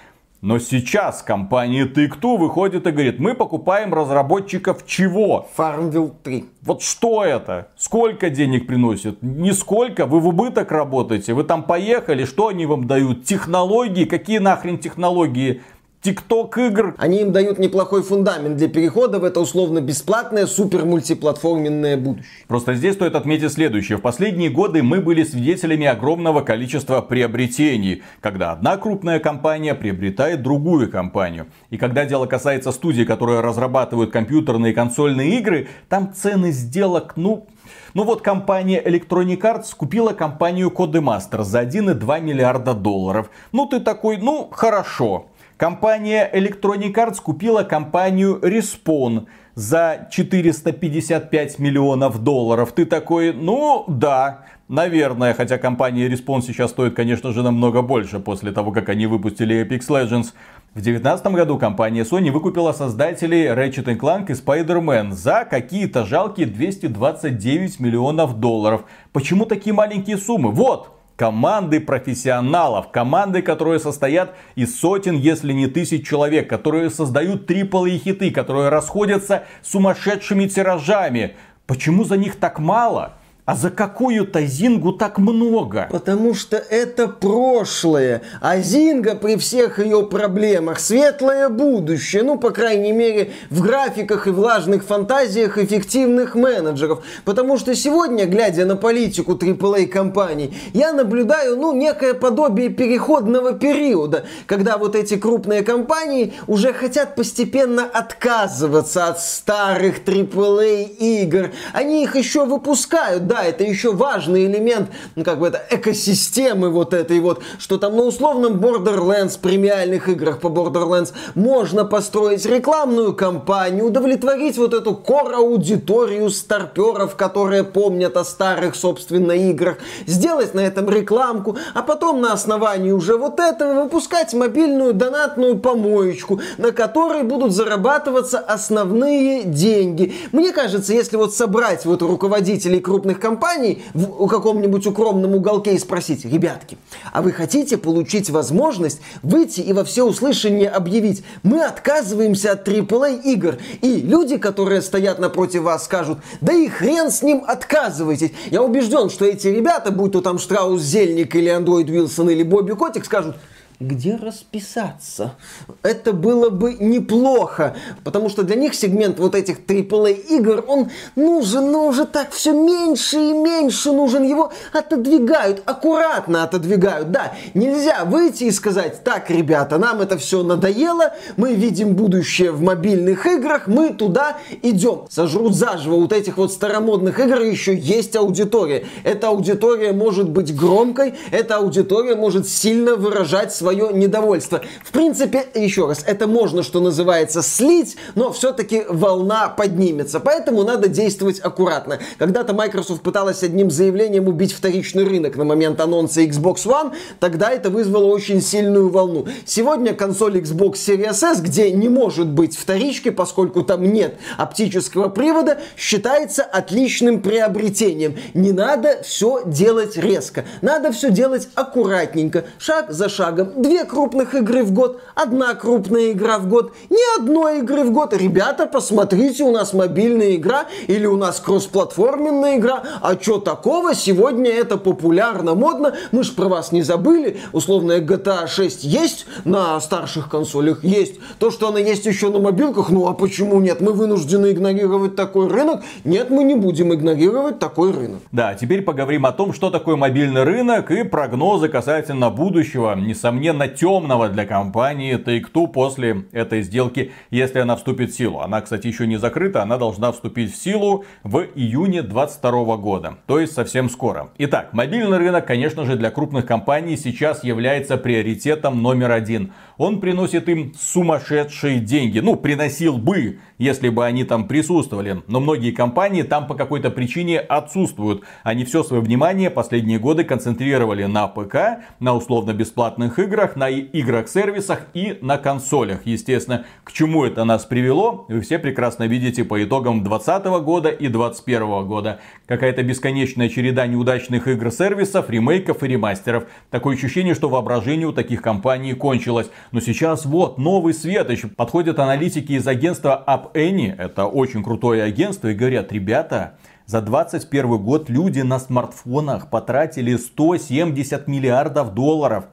Но 0.45 0.59
сейчас 0.59 1.23
компания 1.23 1.87
Take-Two 1.87 2.37
выходит 2.37 2.87
и 2.87 2.91
говорит, 2.91 3.19
мы 3.19 3.33
покупаем 3.33 3.95
разработчиков 3.95 4.85
чего? 4.87 5.49
Farmville 5.57 6.13
3. 6.23 6.45
Вот 6.61 6.83
что 6.83 7.25
это? 7.25 7.69
Сколько 7.79 8.29
денег 8.29 8.67
приносит? 8.67 9.23
Нисколько, 9.23 10.05
вы 10.05 10.21
в 10.21 10.27
убыток 10.27 10.71
работаете, 10.71 11.33
вы 11.33 11.45
там 11.45 11.63
поехали, 11.63 12.27
что 12.27 12.49
они 12.49 12.67
вам 12.67 12.87
дают? 12.87 13.25
Технологии? 13.25 14.05
Какие 14.05 14.37
нахрен 14.37 14.77
технологии? 14.77 15.63
Тикток 16.05 16.59
игр. 16.59 16.95
Они 16.99 17.23
им 17.23 17.33
дают 17.33 17.59
неплохой 17.59 18.03
фундамент 18.03 18.57
для 18.57 18.69
перехода 18.69 19.19
в 19.19 19.25
это 19.25 19.41
условно 19.41 19.81
бесплатное 19.81 20.47
супер 20.47 20.85
мультиплатформенное 20.85 21.97
будущее. 21.97 22.27
Просто 22.47 22.75
здесь 22.75 22.95
стоит 22.95 23.15
отметить 23.15 23.51
следующее. 23.51 23.97
В 23.97 24.03
последние 24.03 24.51
годы 24.51 24.83
мы 24.83 25.01
были 25.01 25.25
свидетелями 25.25 25.87
огромного 25.87 26.43
количества 26.43 27.01
приобретений, 27.01 28.03
когда 28.21 28.53
одна 28.53 28.77
крупная 28.77 29.19
компания 29.19 29.75
приобретает 29.75 30.43
другую 30.43 30.91
компанию. 30.91 31.47
И 31.71 31.79
когда 31.79 32.05
дело 32.05 32.27
касается 32.27 32.71
студий, 32.73 33.07
которые 33.07 33.41
разрабатывают 33.41 34.13
компьютерные 34.13 34.73
и 34.73 34.75
консольные 34.75 35.39
игры, 35.39 35.69
там 35.89 36.13
цены 36.13 36.53
сделок, 36.53 37.15
ну, 37.17 37.47
ну 37.95 38.05
вот 38.05 38.21
компания 38.21 38.83
Electronic 38.83 39.41
Arts 39.41 39.75
купила 39.75 40.13
компанию 40.13 40.69
Codemaster 40.69 41.45
за 41.45 41.63
1,2 41.63 42.21
миллиарда 42.21 42.75
долларов. 42.75 43.31
Ну 43.53 43.65
ты 43.65 43.81
такой, 43.81 44.19
ну 44.19 44.51
хорошо. 44.53 45.29
Компания 45.65 46.31
Electronic 46.31 46.93
Arts 46.93 47.23
купила 47.23 47.63
компанию 47.63 48.39
Respawn 48.43 49.29
за 49.55 50.09
455 50.11 51.59
миллионов 51.59 52.23
долларов. 52.23 52.73
Ты 52.73 52.85
такой, 52.85 53.33
ну 53.33 53.87
да, 53.89 54.45
наверное, 54.69 55.33
хотя 55.33 55.57
компания 55.57 56.07
Respawn 56.07 56.43
сейчас 56.43 56.73
стоит, 56.73 56.95
конечно 56.95 57.33
же, 57.33 57.43
намного 57.43 57.81
больше 57.81 58.21
после 58.21 58.53
того, 58.53 58.73
как 58.73 58.91
они 58.91 59.07
выпустили 59.07 59.67
Apex 59.67 59.89
Legends. 59.89 60.35
В 60.75 60.83
2019 60.83 61.27
году 61.29 61.57
компания 61.57 62.03
Sony 62.03 62.31
выкупила 62.31 62.73
создателей 62.73 63.47
Ratchet 63.47 63.87
Clank 63.99 64.27
и 64.31 64.35
Spider-Man 64.35 65.13
за 65.13 65.47
какие-то 65.49 66.05
жалкие 66.05 66.47
229 66.47 67.81
миллионов 67.81 68.39
долларов. 68.39 68.85
Почему 69.15 69.47
такие 69.47 69.73
маленькие 69.73 70.19
суммы? 70.19 70.51
Вот, 70.51 70.91
команды 71.17 71.81
профессионалов, 71.81 72.91
команды, 72.91 73.43
которые 73.43 73.79
состоят 73.79 74.35
из 74.55 74.79
сотен, 74.79 75.17
если 75.17 75.53
не 75.53 75.67
тысяч 75.67 76.07
человек, 76.07 76.49
которые 76.49 76.91
создают 76.91 77.47
триплы 77.47 77.99
хиты, 77.99 78.31
которые 78.31 78.69
расходятся 78.69 79.45
сумасшедшими 79.63 80.47
тиражами. 80.47 81.37
Почему 81.67 82.05
за 82.05 82.17
них 82.17 82.37
так 82.37 82.59
мало? 82.59 83.15
А 83.47 83.57
за 83.57 83.69
какую-то 83.69 84.41
Зингу 84.47 84.93
так 84.93 85.19
много? 85.19 85.87
Потому 85.91 86.33
что 86.33 86.57
это 86.57 87.09
прошлое. 87.09 88.23
А 88.41 88.57
Зинга 88.57 89.15
при 89.17 89.37
всех 89.37 89.79
ее 89.79 90.07
проблемах 90.07 90.81
светлое 90.81 91.51
будущее. 91.51 92.23
Ну, 92.23 92.39
по 92.39 92.53
крайней 92.53 92.93
мере, 92.93 93.33
в 93.51 93.61
графиках 93.61 94.27
и 94.27 94.31
влажных 94.31 94.83
фантазиях 94.85 95.59
эффективных 95.59 96.35
менеджеров. 96.35 97.05
Потому 97.27 97.59
что 97.59 97.75
сегодня, 97.75 98.25
глядя 98.25 98.65
на 98.65 98.77
политику 98.77 99.33
AAA 99.33 99.89
компаний, 99.89 100.57
я 100.73 100.95
наблюдаю, 100.95 101.59
ну, 101.59 101.75
некое 101.75 102.15
подобие 102.15 102.71
переходного 102.71 103.53
периода, 103.53 104.25
когда 104.47 104.79
вот 104.79 104.97
эти 104.97 105.17
крупные 105.17 105.63
компании 105.63 106.33
уже 106.47 106.73
хотят 106.73 107.15
постепенно 107.15 107.85
отказываться 107.85 109.09
от 109.09 109.21
старых 109.21 110.03
AAA 110.03 110.97
игр. 110.97 111.51
Они 111.75 112.05
их 112.05 112.17
еще 112.17 112.47
выпускают, 112.47 113.34
да, 113.35 113.43
это 113.43 113.65
еще 113.65 113.93
важный 113.93 114.47
элемент, 114.47 114.91
ну, 115.17 115.25
как 115.25 115.41
бы 115.41 115.49
это 115.49 115.61
экосистемы 115.71 116.71
вот 116.71 116.95
этой 116.95 117.19
вот, 117.19 117.43
что 117.59 117.79
там 117.79 117.97
на 117.97 118.03
условном 118.03 118.61
Borderlands, 118.61 119.39
премиальных 119.41 120.09
играх 120.09 120.39
по 120.39 120.47
Borderlands, 120.47 121.13
можно 121.35 121.85
построить 121.85 122.47
рекламную 122.47 123.13
кампанию, 123.13 123.87
удовлетворить 123.87 124.57
вот 124.57 124.73
эту 124.73 124.95
кор-аудиторию 124.95 126.31
старперов, 126.31 127.17
которые 127.17 127.65
помнят 127.65 128.17
о 128.17 128.25
старых, 128.25 128.77
собственно, 128.77 129.33
играх, 129.33 129.79
сделать 130.07 130.55
на 130.55 130.61
этом 130.61 130.89
рекламку, 130.89 131.57
а 131.75 131.83
потом 131.83 132.21
на 132.21 132.33
основании 132.33 132.93
уже 132.93 133.17
вот 133.17 133.41
этого 133.41 133.83
выпускать 133.83 134.33
мобильную 134.33 134.95
донатную 134.95 135.59
помоечку, 135.59 136.41
на 136.59 136.71
которой 136.71 137.25
будут 137.25 137.53
зарабатываться 137.53 138.39
основные 138.39 139.43
деньги. 139.43 140.15
Мне 140.31 140.53
кажется, 140.53 140.93
если 140.93 141.17
вот 141.17 141.35
собрать 141.35 141.85
вот 141.85 142.03
руководителей 142.03 142.79
крупных 142.79 143.24
компании 143.25 143.83
в 143.95 144.29
каком-нибудь 144.29 144.87
укромном 144.87 145.35
уголке 145.35 145.75
и 145.75 145.79
спросить, 145.79 146.27
ребятки, 146.27 146.77
а 147.11 147.23
вы 147.23 147.33
хотите 147.33 147.79
получить 147.79 148.29
возможность 148.29 149.01
выйти 149.23 149.63
и 149.63 149.73
во 149.73 149.83
всеуслышание 149.83 150.69
объявить, 150.69 151.25
мы 151.43 151.65
отказываемся 151.65 152.53
от 152.53 152.69
AAA 152.69 153.23
игр. 153.23 153.57
И 153.81 153.97
люди, 153.97 154.37
которые 154.37 154.83
стоят 154.83 155.21
напротив 155.21 155.63
вас, 155.63 155.87
скажут, 155.87 156.19
да 156.43 156.53
и 156.53 156.69
хрен 156.69 157.11
с 157.11 157.23
ним 157.23 157.43
отказывайтесь. 157.47 158.33
Я 158.51 158.63
убежден, 158.63 159.09
что 159.09 159.25
эти 159.25 159.49
ребята, 159.49 159.91
будь 159.91 160.13
то 160.13 160.21
там 160.21 160.39
Штраус 160.39 160.83
Зельник 160.83 161.35
или 161.35 161.49
Андроид 161.49 161.89
Вилсон 161.89 162.29
или 162.29 162.43
Бобби 162.43 162.73
Котик, 162.73 163.07
скажут, 163.07 163.37
где 163.81 164.17
расписаться. 164.17 165.35
Это 165.83 166.13
было 166.13 166.51
бы 166.51 166.75
неплохо, 166.75 167.77
потому 168.05 168.29
что 168.29 168.43
для 168.43 168.57
них 168.57 168.75
сегмент 168.75 169.19
вот 169.19 169.35
этих 169.35 169.61
AAA 169.61 170.13
игр, 170.31 170.65
он 170.67 170.91
нужен, 171.17 171.71
но 171.73 171.89
уже 171.89 172.05
так 172.05 172.31
все 172.31 172.53
меньше 172.53 173.17
и 173.17 173.33
меньше 173.33 173.93
нужен. 173.93 174.23
Его 174.23 174.53
отодвигают, 174.73 175.63
аккуратно 175.67 176.45
отодвигают. 176.45 177.11
Да, 177.11 177.35
нельзя 177.55 178.05
выйти 178.05 178.45
и 178.45 178.51
сказать, 178.51 179.03
так, 179.03 179.31
ребята, 179.31 179.79
нам 179.79 180.01
это 180.01 180.19
все 180.19 180.43
надоело, 180.43 181.15
мы 181.37 181.55
видим 181.55 181.95
будущее 181.95 182.53
в 182.53 182.63
мобильных 182.63 183.27
играх, 183.27 183.67
мы 183.67 183.91
туда 183.91 184.39
идем. 184.63 185.07
Сожрут 185.11 185.55
заживо 185.55 185.97
вот 185.97 186.13
этих 186.13 186.37
вот 186.37 186.53
старомодных 186.53 187.19
игр 187.19 187.41
еще 187.41 187.77
есть 187.77 188.15
аудитория. 188.17 188.87
Эта 189.03 189.29
аудитория 189.29 189.93
может 189.93 190.29
быть 190.29 190.55
громкой, 190.55 191.15
эта 191.31 191.57
аудитория 191.57 192.15
может 192.15 192.49
сильно 192.49 192.95
выражать 192.95 193.53
свое 193.65 193.95
недовольство. 193.95 194.61
В 194.85 194.93
принципе, 194.93 195.47
еще 195.55 195.87
раз, 195.87 196.05
это 196.07 196.27
можно, 196.27 196.63
что 196.63 196.81
называется, 196.81 197.41
слить, 197.41 197.97
но 198.15 198.31
все-таки 198.31 198.83
волна 198.87 199.49
поднимется. 199.49 200.21
Поэтому 200.21 200.65
надо 200.65 200.89
действовать 200.89 201.41
аккуратно. 201.41 201.99
Когда-то 202.19 202.53
Microsoft 202.53 203.01
пыталась 203.01 203.43
одним 203.43 203.71
заявлением 203.71 204.29
убить 204.29 204.53
вторичный 204.53 205.05
рынок 205.05 205.37
на 205.37 205.45
момент 205.45 205.81
анонса 205.81 206.23
Xbox 206.23 206.67
One, 206.67 206.93
тогда 207.21 207.51
это 207.51 207.71
вызвало 207.71 208.05
очень 208.05 208.43
сильную 208.43 208.91
волну. 208.91 209.29
Сегодня 209.47 209.95
консоль 209.95 210.37
Xbox 210.41 210.75
Series 210.75 211.25
S, 211.25 211.41
где 211.41 211.71
не 211.71 211.89
может 211.89 212.29
быть 212.29 212.59
вторички, 212.59 213.09
поскольку 213.09 213.63
там 213.63 213.83
нет 213.83 214.19
оптического 214.37 215.09
привода, 215.09 215.57
считается 215.75 216.43
отличным 216.43 217.23
приобретением. 217.23 218.17
Не 218.35 218.53
надо 218.53 219.03
все 219.05 219.41
делать 219.47 219.97
резко. 219.97 220.45
Надо 220.61 220.93
все 220.93 221.11
делать 221.11 221.49
аккуратненько, 221.55 222.45
шаг 222.59 222.91
за 222.91 223.09
шагом 223.09 223.54
две 223.57 223.85
крупных 223.85 224.35
игры 224.35 224.63
в 224.65 224.73
год, 224.73 225.01
одна 225.15 225.55
крупная 225.55 226.13
игра 226.13 226.39
в 226.39 226.49
год, 226.49 226.73
ни 226.91 227.21
одной 227.21 227.59
игры 227.61 227.85
в 227.85 227.93
год. 227.93 228.15
Ребята, 228.15 228.67
посмотрите, 228.67 229.45
у 229.45 229.53
нас 229.53 229.73
мобильная 229.73 230.35
игра 230.35 230.67
или 230.87 231.07
у 231.07 231.17
нас 231.17 231.41
кроссплатформенная 231.41 232.59
игра. 232.59 232.83
А 233.01 233.17
что 233.21 233.39
такого? 233.39 233.95
Сегодня 233.95 234.51
это 234.51 234.77
популярно, 234.77 235.55
модно. 235.55 235.95
Мы 236.13 236.25
ж 236.25 236.33
про 236.35 236.49
вас 236.49 236.73
не 236.73 236.83
забыли. 236.83 237.39
Условная 237.53 238.01
GTA 238.01 238.47
6 238.47 238.85
есть 238.85 239.27
на 239.45 239.81
старших 239.81 240.29
консолях? 240.29 240.85
Есть. 240.85 241.15
То, 241.39 241.51
что 241.51 241.69
она 241.69 241.79
есть 241.79 242.07
еще 242.07 242.31
на 242.31 242.39
мобилках, 242.39 242.91
ну 242.91 243.07
а 243.07 243.15
почему 243.15 243.61
нет? 243.61 243.81
Мы 243.81 243.93
вынуждены 243.93 244.51
игнорировать 244.51 245.17
такой 245.17 245.49
рынок? 245.49 245.83
Нет, 246.05 246.31
мы 246.31 246.45
не 246.45 246.55
будем 246.55 246.93
игнорировать 246.93 247.59
такой 247.59 247.93
рынок. 247.93 248.21
Да, 248.33 248.55
теперь 248.55 248.83
поговорим 248.83 249.27
о 249.27 249.33
том, 249.33 249.53
что 249.53 249.71
такое 249.71 249.97
мобильный 249.97 250.43
рынок 250.43 250.91
и 250.91 251.05
прогнозы 251.05 251.69
касательно 251.69 252.31
будущего. 252.31 252.95
Несомненно, 252.95 253.44
несомненно, 253.45 253.69
темного 253.69 254.29
для 254.29 254.47
компании 254.47 255.19
Take-Two 255.19 255.69
после 255.69 256.25
этой 256.33 256.63
сделки, 256.63 257.13
если 257.31 257.59
она 257.59 257.77
вступит 257.77 258.11
в 258.11 258.17
силу. 258.17 258.41
Она, 258.41 258.61
кстати, 258.61 258.87
еще 258.87 259.07
не 259.07 259.19
закрыта, 259.19 259.63
она 259.63 259.77
должна 259.77 260.13
вступить 260.13 260.53
в 260.53 260.57
силу 260.57 261.05
в 261.23 261.45
июне 261.55 262.03
2022 262.03 262.77
года, 262.77 263.15
то 263.27 263.39
есть 263.39 263.53
совсем 263.53 263.91
скоро. 263.91 264.31
Итак, 264.39 264.71
мобильный 264.73 265.19
рынок, 265.19 265.47
конечно 265.47 265.85
же, 265.85 265.97
для 265.97 266.11
крупных 266.11 266.47
компаний 266.47 266.97
сейчас 266.97 267.45
является 267.45 267.97
приоритетом 267.97 268.83
номер 268.83 269.11
один. 269.13 269.53
Он 269.77 270.01
приносит 270.01 270.49
им 270.49 270.73
сумасшедшие 270.79 271.81
деньги. 271.81 272.21
Ну, 272.21 272.37
приносил 272.37 272.97
бы, 272.97 273.41
если 273.59 273.89
бы 273.89 274.07
они 274.07 274.25
там 274.25 274.47
присутствовали. 274.47 275.23
Но 275.27 275.41
многие 275.41 275.73
компании 275.73 276.23
там 276.23 276.47
по 276.47 276.55
какой-то 276.55 276.91
причине 276.91 277.41
отсутствуют. 277.41 278.23
Они 278.43 278.65
все 278.65 278.83
свое 278.83 279.03
внимание 279.03 279.51
последние 279.51 279.99
годы 279.99 280.25
концентрировали 280.25 281.05
на 281.05 281.27
ПК, 281.27 281.83
на 282.01 282.15
условно-бесплатных 282.15 283.19
играх, 283.19 283.34
играх, 283.35 283.57
на 283.57 283.69
играх-сервисах 283.69 284.83
и 284.95 285.19
на 285.21 285.39
консолях. 285.39 286.01
Естественно, 286.05 286.67
к 286.85 286.93
чему 286.93 287.25
это 287.25 287.45
нас 287.45 287.65
привело, 287.65 288.27
вы 288.29 288.41
все 288.41 288.61
прекрасно 288.61 289.05
видите 289.05 289.45
по 289.45 289.63
итогам 289.63 290.05
2020 290.05 290.45
года 290.65 290.89
и 290.89 291.09
2021 291.09 291.87
года. 291.87 292.21
Какая-то 292.47 292.85
бесконечная 292.85 293.49
череда 293.49 293.87
неудачных 293.89 294.47
игр-сервисов, 294.47 295.31
ремейков 295.31 295.83
и 295.83 295.89
ремастеров. 295.89 296.45
Такое 296.71 296.95
ощущение, 296.95 297.35
что 297.35 297.49
воображение 297.49 298.07
у 298.07 298.13
таких 298.13 298.41
компаний 298.41 298.95
кончилось. 298.95 299.51
Но 299.73 299.81
сейчас 299.81 300.25
вот 300.25 300.57
новый 300.57 300.95
светоч. 300.95 301.43
Подходят 301.57 301.99
аналитики 301.99 302.53
из 302.53 302.69
агентства 302.69 303.25
App 303.27 303.53
Annie, 303.55 303.95
это 303.97 304.27
очень 304.27 304.63
крутое 304.63 305.03
агентство, 305.03 305.49
и 305.49 305.55
говорят, 305.55 305.93
ребята, 305.93 306.57
за 306.87 307.01
2021 307.01 307.79
год 307.79 308.11
люди 308.11 308.41
на 308.41 308.59
смартфонах 308.59 309.49
потратили 309.49 310.17
170 310.17 311.27
миллиардов 311.29 311.95
долларов. 311.95 312.45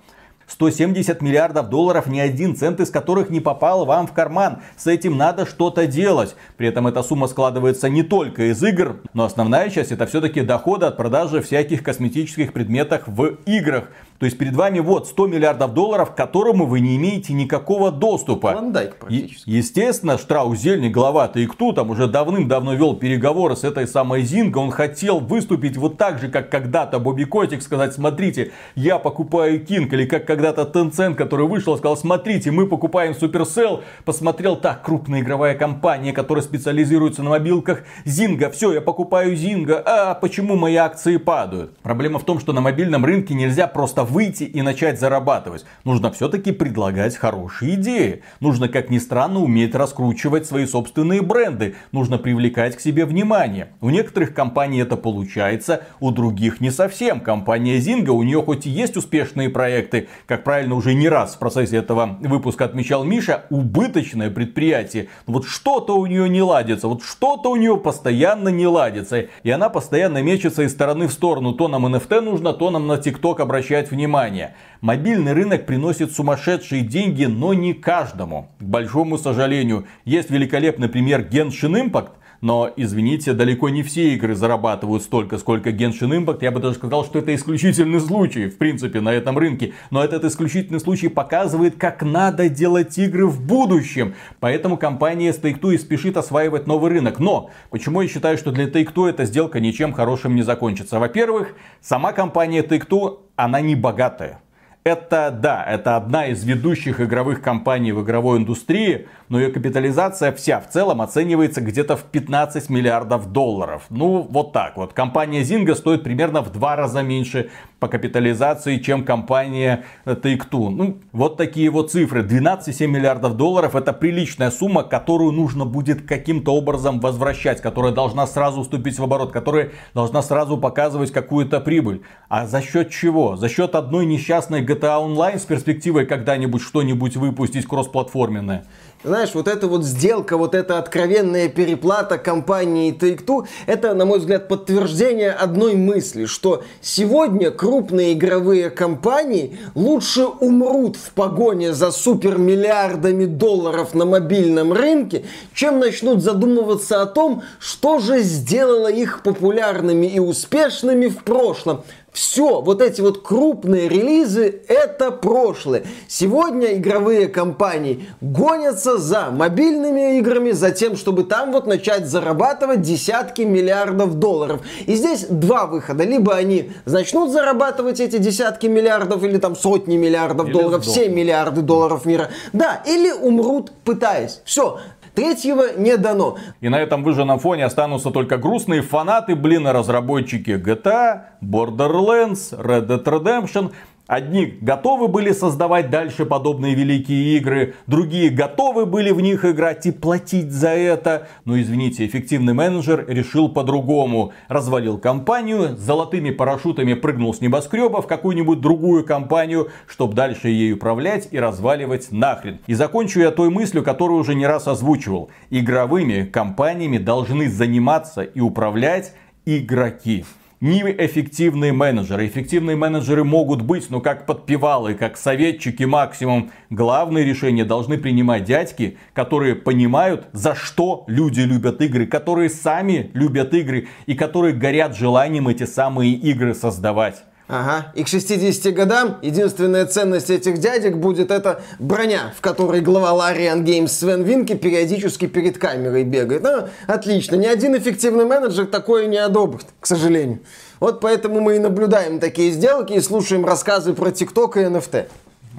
170 0.51 1.21
миллиардов 1.21 1.69
долларов, 1.69 2.07
ни 2.07 2.19
один 2.19 2.55
цент 2.55 2.81
из 2.81 2.89
которых 2.89 3.29
не 3.29 3.39
попал 3.39 3.85
вам 3.85 4.05
в 4.05 4.11
карман. 4.11 4.59
С 4.75 4.87
этим 4.87 5.17
надо 5.17 5.45
что-то 5.45 5.87
делать. 5.87 6.35
При 6.57 6.67
этом 6.67 6.87
эта 6.87 7.01
сумма 7.03 7.27
складывается 7.27 7.87
не 7.87 8.03
только 8.03 8.51
из 8.51 8.61
игр, 8.61 8.97
но 9.13 9.23
основная 9.23 9.69
часть 9.69 9.91
это 9.91 10.05
все-таки 10.05 10.41
доходы 10.41 10.85
от 10.85 10.97
продажи 10.97 11.41
всяких 11.41 11.83
косметических 11.83 12.51
предметов 12.51 13.03
в 13.07 13.37
играх. 13.45 13.89
То 14.21 14.25
есть 14.25 14.37
перед 14.37 14.55
вами 14.55 14.77
вот 14.77 15.07
100 15.07 15.25
миллиардов 15.25 15.73
долларов, 15.73 16.11
к 16.11 16.15
которому 16.15 16.67
вы 16.67 16.79
не 16.79 16.95
имеете 16.95 17.33
никакого 17.33 17.89
доступа. 17.89 18.51
Клондайк 18.51 18.97
практически. 18.97 19.49
Е- 19.49 19.57
естественно, 19.57 20.19
Штраус 20.19 20.59
Зельник, 20.59 20.91
глава 20.91 21.27
кто 21.27 21.71
там 21.71 21.89
уже 21.89 22.05
давным-давно 22.05 22.75
вел 22.75 22.95
переговоры 22.95 23.55
с 23.55 23.63
этой 23.63 23.87
самой 23.87 24.21
Зинго. 24.21 24.59
Он 24.59 24.69
хотел 24.69 25.17
выступить 25.17 25.75
вот 25.75 25.97
так 25.97 26.19
же, 26.19 26.27
как 26.27 26.51
когда-то 26.51 26.99
Бобби 26.99 27.23
Котик, 27.23 27.63
сказать, 27.63 27.95
смотрите, 27.95 28.51
я 28.75 28.99
покупаю 28.99 29.65
Кинг. 29.65 29.91
Или 29.91 30.05
как 30.05 30.27
когда-то 30.27 30.69
Tencent, 30.71 31.15
который 31.15 31.47
вышел 31.47 31.73
и 31.73 31.77
сказал, 31.79 31.97
смотрите, 31.97 32.51
мы 32.51 32.67
покупаем 32.67 33.15
Supercell. 33.19 33.81
Посмотрел, 34.05 34.55
так, 34.55 34.83
крупная 34.83 35.21
игровая 35.21 35.55
компания, 35.55 36.13
которая 36.13 36.43
специализируется 36.43 37.23
на 37.23 37.31
мобилках. 37.31 37.85
Зинга, 38.05 38.51
все, 38.51 38.71
я 38.71 38.81
покупаю 38.81 39.35
Зинга. 39.35 39.81
А 39.83 40.13
почему 40.13 40.57
мои 40.57 40.75
акции 40.75 41.17
падают? 41.17 41.75
Проблема 41.79 42.19
в 42.19 42.23
том, 42.23 42.39
что 42.39 42.53
на 42.53 42.61
мобильном 42.61 43.03
рынке 43.03 43.33
нельзя 43.33 43.65
просто 43.65 44.10
выйти 44.11 44.43
и 44.43 44.61
начать 44.61 44.99
зарабатывать. 44.99 45.65
Нужно 45.85 46.11
все-таки 46.11 46.51
предлагать 46.51 47.15
хорошие 47.15 47.75
идеи. 47.75 48.23
Нужно, 48.39 48.67
как 48.67 48.89
ни 48.89 48.99
странно, 48.99 49.39
уметь 49.39 49.73
раскручивать 49.73 50.45
свои 50.45 50.65
собственные 50.65 51.21
бренды. 51.21 51.75
Нужно 51.91 52.17
привлекать 52.17 52.75
к 52.75 52.81
себе 52.81 53.05
внимание. 53.05 53.69
У 53.79 53.89
некоторых 53.89 54.33
компаний 54.33 54.81
это 54.81 54.97
получается, 54.97 55.83
у 55.99 56.11
других 56.11 56.59
не 56.59 56.69
совсем. 56.69 57.21
Компания 57.21 57.77
Zynga, 57.77 58.09
у 58.09 58.23
нее 58.23 58.43
хоть 58.43 58.65
и 58.65 58.69
есть 58.69 58.97
успешные 58.97 59.49
проекты, 59.49 60.09
как 60.27 60.43
правильно 60.43 60.75
уже 60.75 60.93
не 60.93 61.07
раз 61.07 61.35
в 61.35 61.39
процессе 61.39 61.77
этого 61.77 62.17
выпуска 62.19 62.65
отмечал 62.65 63.03
Миша, 63.03 63.45
убыточное 63.49 64.29
предприятие. 64.29 65.07
Вот 65.25 65.45
что-то 65.45 65.97
у 65.97 66.05
нее 66.05 66.27
не 66.27 66.41
ладится, 66.41 66.87
вот 66.87 67.03
что-то 67.03 67.49
у 67.49 67.55
нее 67.55 67.77
постоянно 67.77 68.49
не 68.49 68.67
ладится. 68.67 69.27
И 69.43 69.49
она 69.49 69.69
постоянно 69.69 70.21
мечется 70.21 70.63
из 70.63 70.71
стороны 70.71 71.07
в 71.07 71.13
сторону. 71.13 71.53
То 71.53 71.69
нам 71.69 71.85
NFT 71.85 72.19
нужно, 72.19 72.53
то 72.53 72.69
нам 72.69 72.87
на 72.87 72.97
ТикТок 72.97 73.39
обращать 73.39 73.89
внимание 73.89 74.00
внимание. 74.01 74.55
Мобильный 74.81 75.33
рынок 75.33 75.67
приносит 75.67 76.11
сумасшедшие 76.11 76.81
деньги, 76.81 77.25
но 77.25 77.53
не 77.53 77.75
каждому. 77.75 78.49
К 78.59 78.63
большому 78.63 79.19
сожалению, 79.19 79.85
есть 80.05 80.31
великолепный 80.31 80.89
пример 80.89 81.21
Genshin 81.21 81.79
Impact, 81.79 82.13
но, 82.41 82.71
извините, 82.75 83.33
далеко 83.33 83.69
не 83.69 83.83
все 83.83 84.13
игры 84.15 84.35
зарабатывают 84.35 85.03
столько, 85.03 85.37
сколько 85.37 85.69
Genshin 85.69 86.25
Impact. 86.25 86.39
Я 86.41 86.51
бы 86.51 86.59
даже 86.59 86.75
сказал, 86.75 87.05
что 87.05 87.19
это 87.19 87.33
исключительный 87.33 87.99
случай, 87.99 88.47
в 88.47 88.57
принципе, 88.57 88.99
на 88.99 89.13
этом 89.13 89.37
рынке. 89.37 89.73
Но 89.91 90.03
этот 90.03 90.25
исключительный 90.25 90.79
случай 90.79 91.07
показывает, 91.07 91.75
как 91.77 92.01
надо 92.01 92.49
делать 92.49 92.97
игры 92.97 93.27
в 93.27 93.45
будущем. 93.45 94.15
Поэтому 94.39 94.77
компания 94.77 95.31
Take-Two 95.31 95.75
и 95.75 95.77
спешит 95.77 96.17
осваивать 96.17 96.67
новый 96.67 96.91
рынок. 96.91 97.19
Но, 97.19 97.51
почему 97.69 98.01
я 98.01 98.07
считаю, 98.07 98.37
что 98.37 98.51
для 98.51 98.65
Take-Two 98.65 99.09
эта 99.09 99.25
сделка 99.25 99.59
ничем 99.59 99.93
хорошим 99.93 100.35
не 100.35 100.41
закончится? 100.41 100.99
Во-первых, 100.99 101.55
сама 101.79 102.11
компания 102.11 102.63
Take-Two, 102.63 103.19
она 103.35 103.61
не 103.61 103.75
богатая. 103.75 104.41
Это, 104.83 105.29
да, 105.29 105.63
это 105.63 105.95
одна 105.95 106.25
из 106.25 106.43
ведущих 106.43 107.01
игровых 107.01 107.43
компаний 107.43 107.91
в 107.91 108.01
игровой 108.01 108.39
индустрии, 108.39 109.07
но 109.29 109.39
ее 109.39 109.51
капитализация 109.51 110.31
вся 110.31 110.59
в 110.59 110.69
целом 110.69 111.03
оценивается 111.03 111.61
где-то 111.61 111.95
в 111.95 112.03
15 112.05 112.67
миллиардов 112.71 113.31
долларов. 113.31 113.83
Ну, 113.91 114.27
вот 114.27 114.53
так 114.53 114.77
вот. 114.77 114.93
Компания 114.93 115.43
Zynga 115.43 115.75
стоит 115.75 116.03
примерно 116.03 116.41
в 116.41 116.51
два 116.51 116.75
раза 116.75 117.03
меньше 117.03 117.51
по 117.79 117.87
капитализации, 117.87 118.77
чем 118.77 119.03
компания 119.05 119.85
Take-Two. 120.05 120.69
Ну, 120.69 120.97
вот 121.11 121.37
такие 121.37 121.69
вот 121.69 121.91
цифры. 121.91 122.23
12,7 122.23 122.87
миллиардов 122.87 123.37
долларов 123.37 123.75
это 123.75 123.93
приличная 123.93 124.49
сумма, 124.49 124.83
которую 124.83 125.31
нужно 125.31 125.65
будет 125.65 126.07
каким-то 126.07 126.55
образом 126.55 126.99
возвращать, 126.99 127.61
которая 127.61 127.91
должна 127.91 128.25
сразу 128.25 128.63
вступить 128.63 128.97
в 128.97 129.03
оборот, 129.03 129.31
которая 129.31 129.71
должна 129.93 130.23
сразу 130.23 130.57
показывать 130.57 131.11
какую-то 131.11 131.59
прибыль. 131.59 132.01
А 132.29 132.47
за 132.47 132.61
счет 132.61 132.89
чего? 132.89 133.35
За 133.35 133.47
счет 133.47 133.75
одной 133.75 134.05
несчастной 134.05 134.61
GTA 134.71 135.05
Online 135.05 135.39
с 135.39 135.43
перспективой 135.43 136.05
когда-нибудь 136.05 136.61
что-нибудь 136.61 137.15
выпустить 137.17 137.65
кроссплатформенное. 137.65 138.65
Знаешь, 139.03 139.31
вот 139.33 139.47
эта 139.47 139.67
вот 139.67 139.83
сделка, 139.83 140.37
вот 140.37 140.53
эта 140.53 140.77
откровенная 140.77 141.49
переплата 141.49 142.19
компании 142.19 142.95
Take-Two, 142.95 143.47
это, 143.65 143.95
на 143.95 144.05
мой 144.05 144.19
взгляд, 144.19 144.47
подтверждение 144.47 145.31
одной 145.31 145.73
мысли, 145.73 146.25
что 146.25 146.63
сегодня 146.81 147.49
крупные 147.49 148.13
игровые 148.13 148.69
компании 148.69 149.57
лучше 149.73 150.25
умрут 150.25 150.97
в 150.97 151.13
погоне 151.13 151.73
за 151.73 151.89
супермиллиардами 151.91 153.25
долларов 153.25 153.95
на 153.95 154.05
мобильном 154.05 154.71
рынке, 154.71 155.25
чем 155.55 155.79
начнут 155.79 156.21
задумываться 156.21 157.01
о 157.01 157.07
том, 157.07 157.41
что 157.59 157.97
же 157.97 158.19
сделало 158.21 158.91
их 158.91 159.23
популярными 159.23 160.05
и 160.05 160.19
успешными 160.19 161.07
в 161.07 161.23
прошлом. 161.23 161.83
Все, 162.11 162.59
вот 162.61 162.81
эти 162.81 162.99
вот 162.99 163.21
крупные 163.21 163.87
релизы, 163.87 164.61
это 164.67 165.11
прошлое. 165.11 165.83
Сегодня 166.09 166.73
игровые 166.73 167.29
компании 167.29 168.05
гонятся 168.19 168.97
за 168.97 169.31
мобильными 169.31 170.17
играми, 170.17 170.51
за 170.51 170.71
тем, 170.71 170.97
чтобы 170.97 171.23
там 171.23 171.53
вот 171.53 171.67
начать 171.67 172.07
зарабатывать 172.07 172.81
десятки 172.81 173.43
миллиардов 173.43 174.15
долларов. 174.15 174.61
И 174.87 174.95
здесь 174.95 175.25
два 175.29 175.67
выхода. 175.67 176.03
Либо 176.03 176.35
они 176.35 176.73
начнут 176.85 177.31
зарабатывать 177.31 178.01
эти 178.01 178.17
десятки 178.17 178.67
миллиардов 178.67 179.23
или 179.23 179.37
там 179.37 179.55
сотни 179.55 179.95
миллиардов 179.95 180.47
Или 180.47 180.53
долларов, 180.53 180.83
сдохнут. 180.83 181.05
все 181.05 181.09
миллиарды 181.09 181.61
долларов 181.61 182.05
мира. 182.05 182.29
Да, 182.51 182.83
или 182.85 183.11
умрут 183.11 183.71
пытаясь. 183.85 184.41
Все. 184.43 184.79
Третьего 185.13 185.77
не 185.77 185.97
дано. 185.97 186.37
И 186.61 186.69
на 186.69 186.79
этом 186.79 187.03
выжженном 187.03 187.39
фоне 187.39 187.65
останутся 187.65 188.11
только 188.11 188.37
грустные 188.37 188.81
фанаты, 188.81 189.35
блин, 189.35 189.67
разработчики 189.67 190.51
GTA, 190.51 191.23
Borderlands, 191.41 192.57
Red 192.57 192.87
Dead 192.87 193.03
Redemption. 193.03 193.71
Одни 194.07 194.57
готовы 194.61 195.07
были 195.07 195.31
создавать 195.31 195.89
дальше 195.89 196.25
подобные 196.25 196.75
великие 196.75 197.37
игры, 197.37 197.75
другие 197.87 198.29
готовы 198.29 198.85
были 198.85 199.11
в 199.11 199.21
них 199.21 199.45
играть 199.45 199.85
и 199.85 199.91
платить 199.91 200.51
за 200.51 200.69
это. 200.69 201.27
Но 201.45 201.59
извините, 201.59 202.05
эффективный 202.05 202.53
менеджер 202.53 203.05
решил 203.07 203.49
по-другому. 203.49 204.33
Развалил 204.47 204.97
компанию, 204.97 205.77
с 205.77 205.79
золотыми 205.79 206.31
парашютами 206.31 206.93
прыгнул 206.93 207.33
с 207.33 207.41
небоскреба 207.41 208.01
в 208.01 208.07
какую-нибудь 208.07 208.59
другую 208.59 209.05
компанию, 209.05 209.69
чтобы 209.87 210.13
дальше 210.13 210.49
ей 210.49 210.73
управлять 210.73 211.29
и 211.31 211.39
разваливать 211.39 212.11
нахрен. 212.11 212.59
И 212.67 212.73
закончу 212.73 213.21
я 213.21 213.31
той 213.31 213.49
мыслью, 213.49 213.83
которую 213.83 214.19
уже 214.19 214.35
не 214.35 214.45
раз 214.45 214.67
озвучивал. 214.67 215.29
Игровыми 215.49 216.23
компаниями 216.25 216.97
должны 216.97 217.49
заниматься 217.49 218.23
и 218.23 218.39
управлять 218.39 219.13
игроки 219.45 220.25
не 220.61 220.81
эффективные 220.83 221.73
менеджеры. 221.73 222.27
Эффективные 222.27 222.77
менеджеры 222.77 223.23
могут 223.23 223.63
быть, 223.63 223.89
но 223.89 223.99
как 223.99 224.27
подпевалы, 224.27 224.93
как 224.93 225.17
советчики 225.17 225.83
максимум. 225.83 226.51
Главные 226.69 227.25
решения 227.25 227.65
должны 227.65 227.97
принимать 227.97 228.43
дядьки, 228.43 228.97
которые 229.13 229.55
понимают, 229.55 230.27
за 230.33 230.53
что 230.55 231.03
люди 231.07 231.41
любят 231.41 231.81
игры, 231.81 232.05
которые 232.05 232.49
сами 232.49 233.09
любят 233.13 233.53
игры 233.55 233.87
и 234.05 234.13
которые 234.13 234.53
горят 234.53 234.95
желанием 234.95 235.47
эти 235.47 235.65
самые 235.65 236.13
игры 236.13 236.53
создавать. 236.53 237.23
Ага. 237.51 237.91
И 237.95 238.05
к 238.05 238.07
60 238.07 238.73
годам 238.73 239.17
единственная 239.21 239.85
ценность 239.85 240.29
этих 240.29 240.59
дядек 240.59 240.95
будет 240.95 241.31
это 241.31 241.61
броня, 241.79 242.33
в 242.37 242.39
которой 242.39 242.79
глава 242.79 243.11
Larian 243.11 243.65
Games 243.65 243.89
Свен 243.89 244.23
Винки 244.23 244.55
периодически 244.55 245.27
перед 245.27 245.57
камерой 245.57 246.05
бегает. 246.05 246.43
Ну, 246.43 246.69
отлично. 246.87 247.35
Ни 247.35 247.47
один 247.47 247.75
эффективный 247.75 248.23
менеджер 248.23 248.67
такое 248.67 249.07
не 249.07 249.17
одобрит, 249.17 249.65
к 249.81 249.85
сожалению. 249.85 250.39
Вот 250.79 251.01
поэтому 251.01 251.41
мы 251.41 251.57
и 251.57 251.59
наблюдаем 251.59 252.21
такие 252.21 252.51
сделки 252.51 252.93
и 252.93 253.01
слушаем 253.01 253.45
рассказы 253.45 253.93
про 253.93 254.11
ТикТок 254.11 254.55
и 254.55 254.61
NFT. 254.61 255.07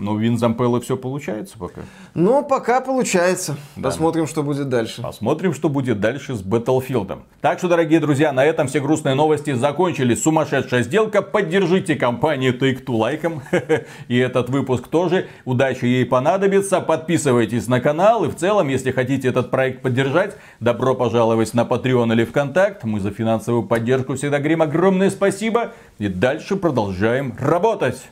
Но 0.03 0.15
у 0.15 0.17
Винзампелла 0.17 0.81
все 0.81 0.97
получается 0.97 1.57
пока. 1.57 1.83
Но 2.15 2.43
пока 2.43 2.81
получается. 2.81 3.57
Посмотрим, 3.81 4.27
что 4.27 4.43
будет 4.43 4.69
дальше. 4.69 5.01
Посмотрим, 5.01 5.55
что 5.55 5.69
будет 5.69 6.01
дальше 6.01 6.35
с 6.35 6.43
Battlefield. 6.43 7.21
Так 7.41 7.59
что, 7.59 7.69
дорогие 7.69 8.01
друзья, 8.01 8.33
на 8.33 8.45
этом 8.45 8.67
все 8.67 8.81
грустные 8.81 9.15
новости 9.15 9.53
закончились. 9.53 10.21
Сумасшедшая 10.21 10.83
сделка. 10.83 11.23
Поддержите 11.23 11.95
компанию 11.95 12.59
Take-Two 12.59 12.97
лайком. 12.97 13.43
И 14.09 14.19
этот 14.19 14.51
выпуск 14.51 14.89
тоже. 14.89 15.29
Удачи 15.45 15.85
ей 15.85 16.05
понадобится. 16.05 16.81
Подписывайтесь 16.81 17.69
на 17.69 17.81
канал. 17.81 18.25
И 18.25 18.29
в 18.29 18.35
целом, 18.35 18.67
если 18.67 18.91
хотите 18.91 19.29
этот 19.29 19.53
проект 19.53 19.83
поддержать, 19.83 20.37
добро 20.59 20.97
пожаловать 20.97 21.55
на 21.55 21.61
Patreon 21.61 22.13
или 22.13 22.25
ВКонтакт. 22.25 22.83
Мы 22.83 22.99
за 22.99 23.13
финансовую 23.13 23.63
поддержку 23.63 24.17
всегда 24.17 24.41
говорим 24.41 24.63
огромное 24.63 25.11
спасибо. 25.11 25.75
И 26.01 26.09
дальше 26.09 26.57
продолжаем 26.57 27.37
работать. 27.39 28.03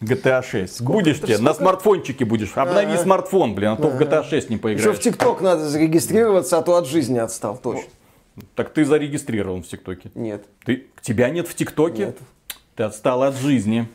GTA 0.00 0.42
6. 0.42 0.82
будешь 0.82 1.20
тебе, 1.20 1.38
на 1.38 1.54
смартфончике 1.54 2.24
будешь. 2.24 2.56
Обнови 2.56 2.92
Ага. 2.94 3.02
смартфон, 3.02 3.54
блин, 3.54 3.70
а 3.70 3.76
то 3.76 3.88
в 3.88 4.00
GTA 4.00 4.22
6 4.24 4.50
не 4.50 4.56
Еще 4.56 4.58
в 4.58 4.62
поиграешь. 4.62 4.98
ТикТок 5.00 5.40
надо 5.40 5.68
зарегистрироваться, 5.68 6.58
а 6.58 6.62
то 6.62 6.76
от 6.76 6.86
жизни 6.86 7.18
отстал. 7.18 7.56
Точно. 7.58 7.84
Так 8.54 8.72
ты 8.74 8.84
зарегистрирован 8.84 9.62
в 9.62 9.68
ТикТоке. 9.68 10.10
Нет. 10.14 10.44
Ты, 10.64 10.86
тебя 11.00 11.30
нет 11.30 11.48
в 11.48 11.54
ТикТоке? 11.54 12.06
Нет. 12.06 12.18
Ты 12.74 12.82
отстал 12.82 13.22
от 13.22 13.34
жизни. 13.36 13.88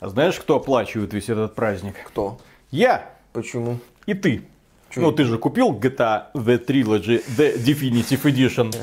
А 0.00 0.08
знаешь, 0.08 0.38
кто 0.38 0.56
оплачивает 0.56 1.12
весь 1.14 1.28
этот 1.28 1.54
праздник? 1.54 1.94
Кто? 2.06 2.38
Я 2.70 3.10
Почему? 3.32 3.78
и 4.06 4.14
ты. 4.14 4.42
Чё? 4.90 5.02
Ну, 5.02 5.12
ты 5.12 5.24
же 5.24 5.36
купил 5.36 5.72
GTA 5.72 6.32
The 6.34 6.64
Trilogy 6.64 7.22
The 7.36 7.62
Definitive 7.62 8.22
Edition. 8.22 8.74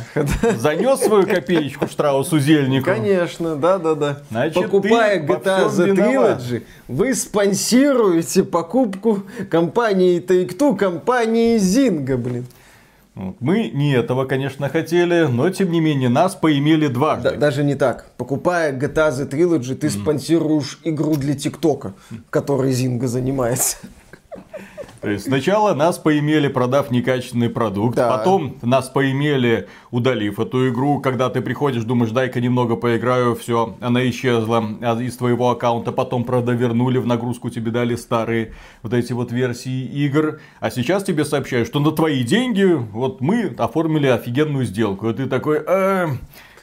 Занес 0.57 0.99
свою 0.99 1.25
копеечку 1.25 1.87
Штраусу 1.87 2.37
Зельнику. 2.37 2.85
Конечно, 2.85 3.55
да-да-да. 3.55 4.19
Покупая 4.53 5.19
GTA 5.25 5.67
The 5.69 5.85
виноват. 5.87 6.41
Trilogy, 6.41 6.63
вы 6.87 7.15
спонсируете 7.15 8.43
покупку 8.43 9.23
компании 9.49 10.21
Take-Two, 10.21 10.77
компании 10.77 11.57
Zynga, 11.57 12.17
блин. 12.17 12.45
Вот. 13.15 13.37
Мы 13.39 13.69
не 13.73 13.93
этого, 13.93 14.25
конечно, 14.25 14.69
хотели, 14.69 15.25
но 15.25 15.49
тем 15.49 15.71
не 15.71 15.79
менее 15.79 16.09
нас 16.09 16.35
поимели 16.35 16.87
дважды. 16.87 17.31
Да- 17.31 17.35
даже 17.37 17.63
не 17.63 17.73
так. 17.73 18.11
Покупая 18.17 18.73
GTA 18.73 19.09
The 19.09 19.27
Trilogy, 19.27 19.73
ты 19.73 19.89
спонсируешь 19.89 20.79
игру 20.83 21.15
для 21.15 21.33
ТикТока, 21.33 21.93
которой 22.29 22.73
Zynga 22.73 23.07
занимается. 23.07 23.77
То 25.01 25.09
есть 25.09 25.25
сначала 25.25 25.73
нас 25.73 25.97
поимели, 25.97 26.47
продав 26.47 26.89
некачественный 26.89 27.49
продукт, 27.49 27.95
Да. 27.95 28.09
потом 28.17 28.55
нас 28.61 28.89
поимели, 28.89 29.67
удалив 29.91 30.39
эту 30.39 30.69
игру, 30.69 30.99
когда 30.99 31.29
ты 31.29 31.41
приходишь, 31.41 31.83
думаешь, 31.83 32.11
дай-ка 32.11 32.41
немного 32.41 32.75
поиграю, 32.75 33.35
все, 33.35 33.75
она 33.81 34.07
исчезла 34.09 34.63
а 34.81 34.99
из 35.01 35.15
твоего 35.17 35.49
аккаунта, 35.51 35.91
потом, 35.91 36.23
правда, 36.23 36.53
вернули, 36.53 36.97
в 36.97 37.05
нагрузку 37.05 37.49
тебе 37.49 37.71
дали 37.71 37.95
старые 37.95 38.53
вот 38.81 38.93
эти 38.93 39.13
вот 39.13 39.31
версии 39.31 39.85
игр, 39.85 40.39
а 40.59 40.71
сейчас 40.71 41.03
тебе 41.03 41.25
сообщают, 41.25 41.67
что 41.67 41.79
на 41.79 41.91
твои 41.91 42.23
деньги 42.23 42.63
вот 42.63 43.21
мы 43.21 43.53
оформили 43.57 44.07
офигенную 44.07 44.65
сделку, 44.65 45.09
и 45.09 45.13
ты 45.13 45.27
такой, 45.27 45.61
«Э, 45.65 46.07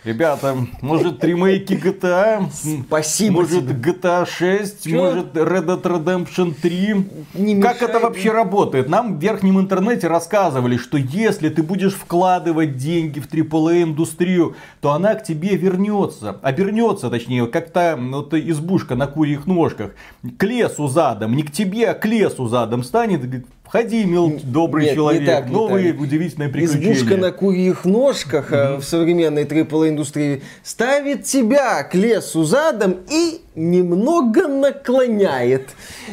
Ребята, 0.05 0.57
может 0.81 1.23
ремейки 1.23 1.75
GTA? 1.75 2.51
Спасибо 2.87 3.43
Может 3.43 3.69
тебе. 3.69 3.93
GTA 3.93 4.27
6? 4.27 4.85
Чё? 4.85 4.97
Может 4.97 5.27
Red 5.37 5.67
Dead 5.67 5.83
Redemption 5.83 6.55
3? 6.61 7.07
Не 7.35 7.62
как 7.62 7.77
мешай 7.77 7.88
это 7.88 8.01
вообще 8.01 8.31
мне. 8.31 8.33
работает? 8.33 8.88
Нам 8.88 9.19
в 9.19 9.23
верхнем 9.23 9.61
интернете 9.61 10.09
рассказывали, 10.09 10.77
что 10.77 10.99
если 10.99 11.51
ты 11.51 11.62
будешь 11.62 11.95
вкладывать 11.95 12.77
деньги 12.77 13.21
в 13.21 13.33
AAA 13.33 13.85
индустрию, 13.85 14.57
то 14.81 14.91
она 14.91 15.15
к 15.15 15.23
тебе 15.23 15.57
вернется. 15.57 16.37
Обернется, 16.43 17.09
точнее, 17.09 17.47
как 17.47 17.71
та 17.71 17.95
вот, 17.95 18.35
избушка 18.35 18.97
на 18.97 19.07
курьих 19.07 19.47
ножках. 19.47 19.93
К 20.37 20.43
лесу 20.43 20.88
задом. 20.88 21.37
Не 21.37 21.45
к 21.45 21.53
тебе, 21.53 21.91
а 21.91 21.95
к 21.95 22.07
лесу 22.07 22.49
задом 22.49 22.83
станет. 22.83 23.23
и 23.23 23.27
говорит, 23.29 23.47
Входи, 23.73 24.05
мил 24.05 24.39
добрый 24.45 24.85
Нет, 24.85 24.93
не 24.93 24.97
человек. 24.97 25.25
так, 25.27 25.49
Новые 25.49 25.87
Виталий. 25.87 26.05
удивительные 26.05 26.51
приключения. 26.51 26.93
Избушка 26.93 27.17
на 27.17 27.33
курьих 27.33 27.87
ножках 27.87 28.53
э, 28.53 28.77
в 28.77 28.83
современной 28.83 29.45
AAA 29.45 29.89
индустрии 29.89 30.43
ставит 30.63 31.25
тебя 31.25 31.83
к 31.83 31.95
лесу 31.95 32.45
задом 32.45 32.99
и 33.11 33.41
немного 33.55 34.47
наклоняет. 34.47 35.71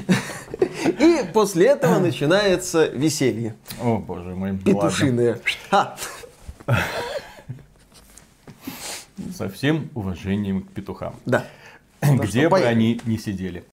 И 1.00 1.26
после 1.34 1.68
этого 1.68 2.00
начинается 2.00 2.88
веселье. 2.88 3.56
О, 3.84 3.98
боже 3.98 4.36
мой. 4.36 4.58
Петушиное. 4.58 5.42
Со 9.36 9.50
всем 9.50 9.90
уважением 9.96 10.62
к 10.62 10.70
петухам. 10.70 11.18
Да. 11.26 11.46
где 12.02 12.48
бы 12.48 12.62
они 12.62 13.02
ни 13.06 13.18
сидели. 13.18 13.66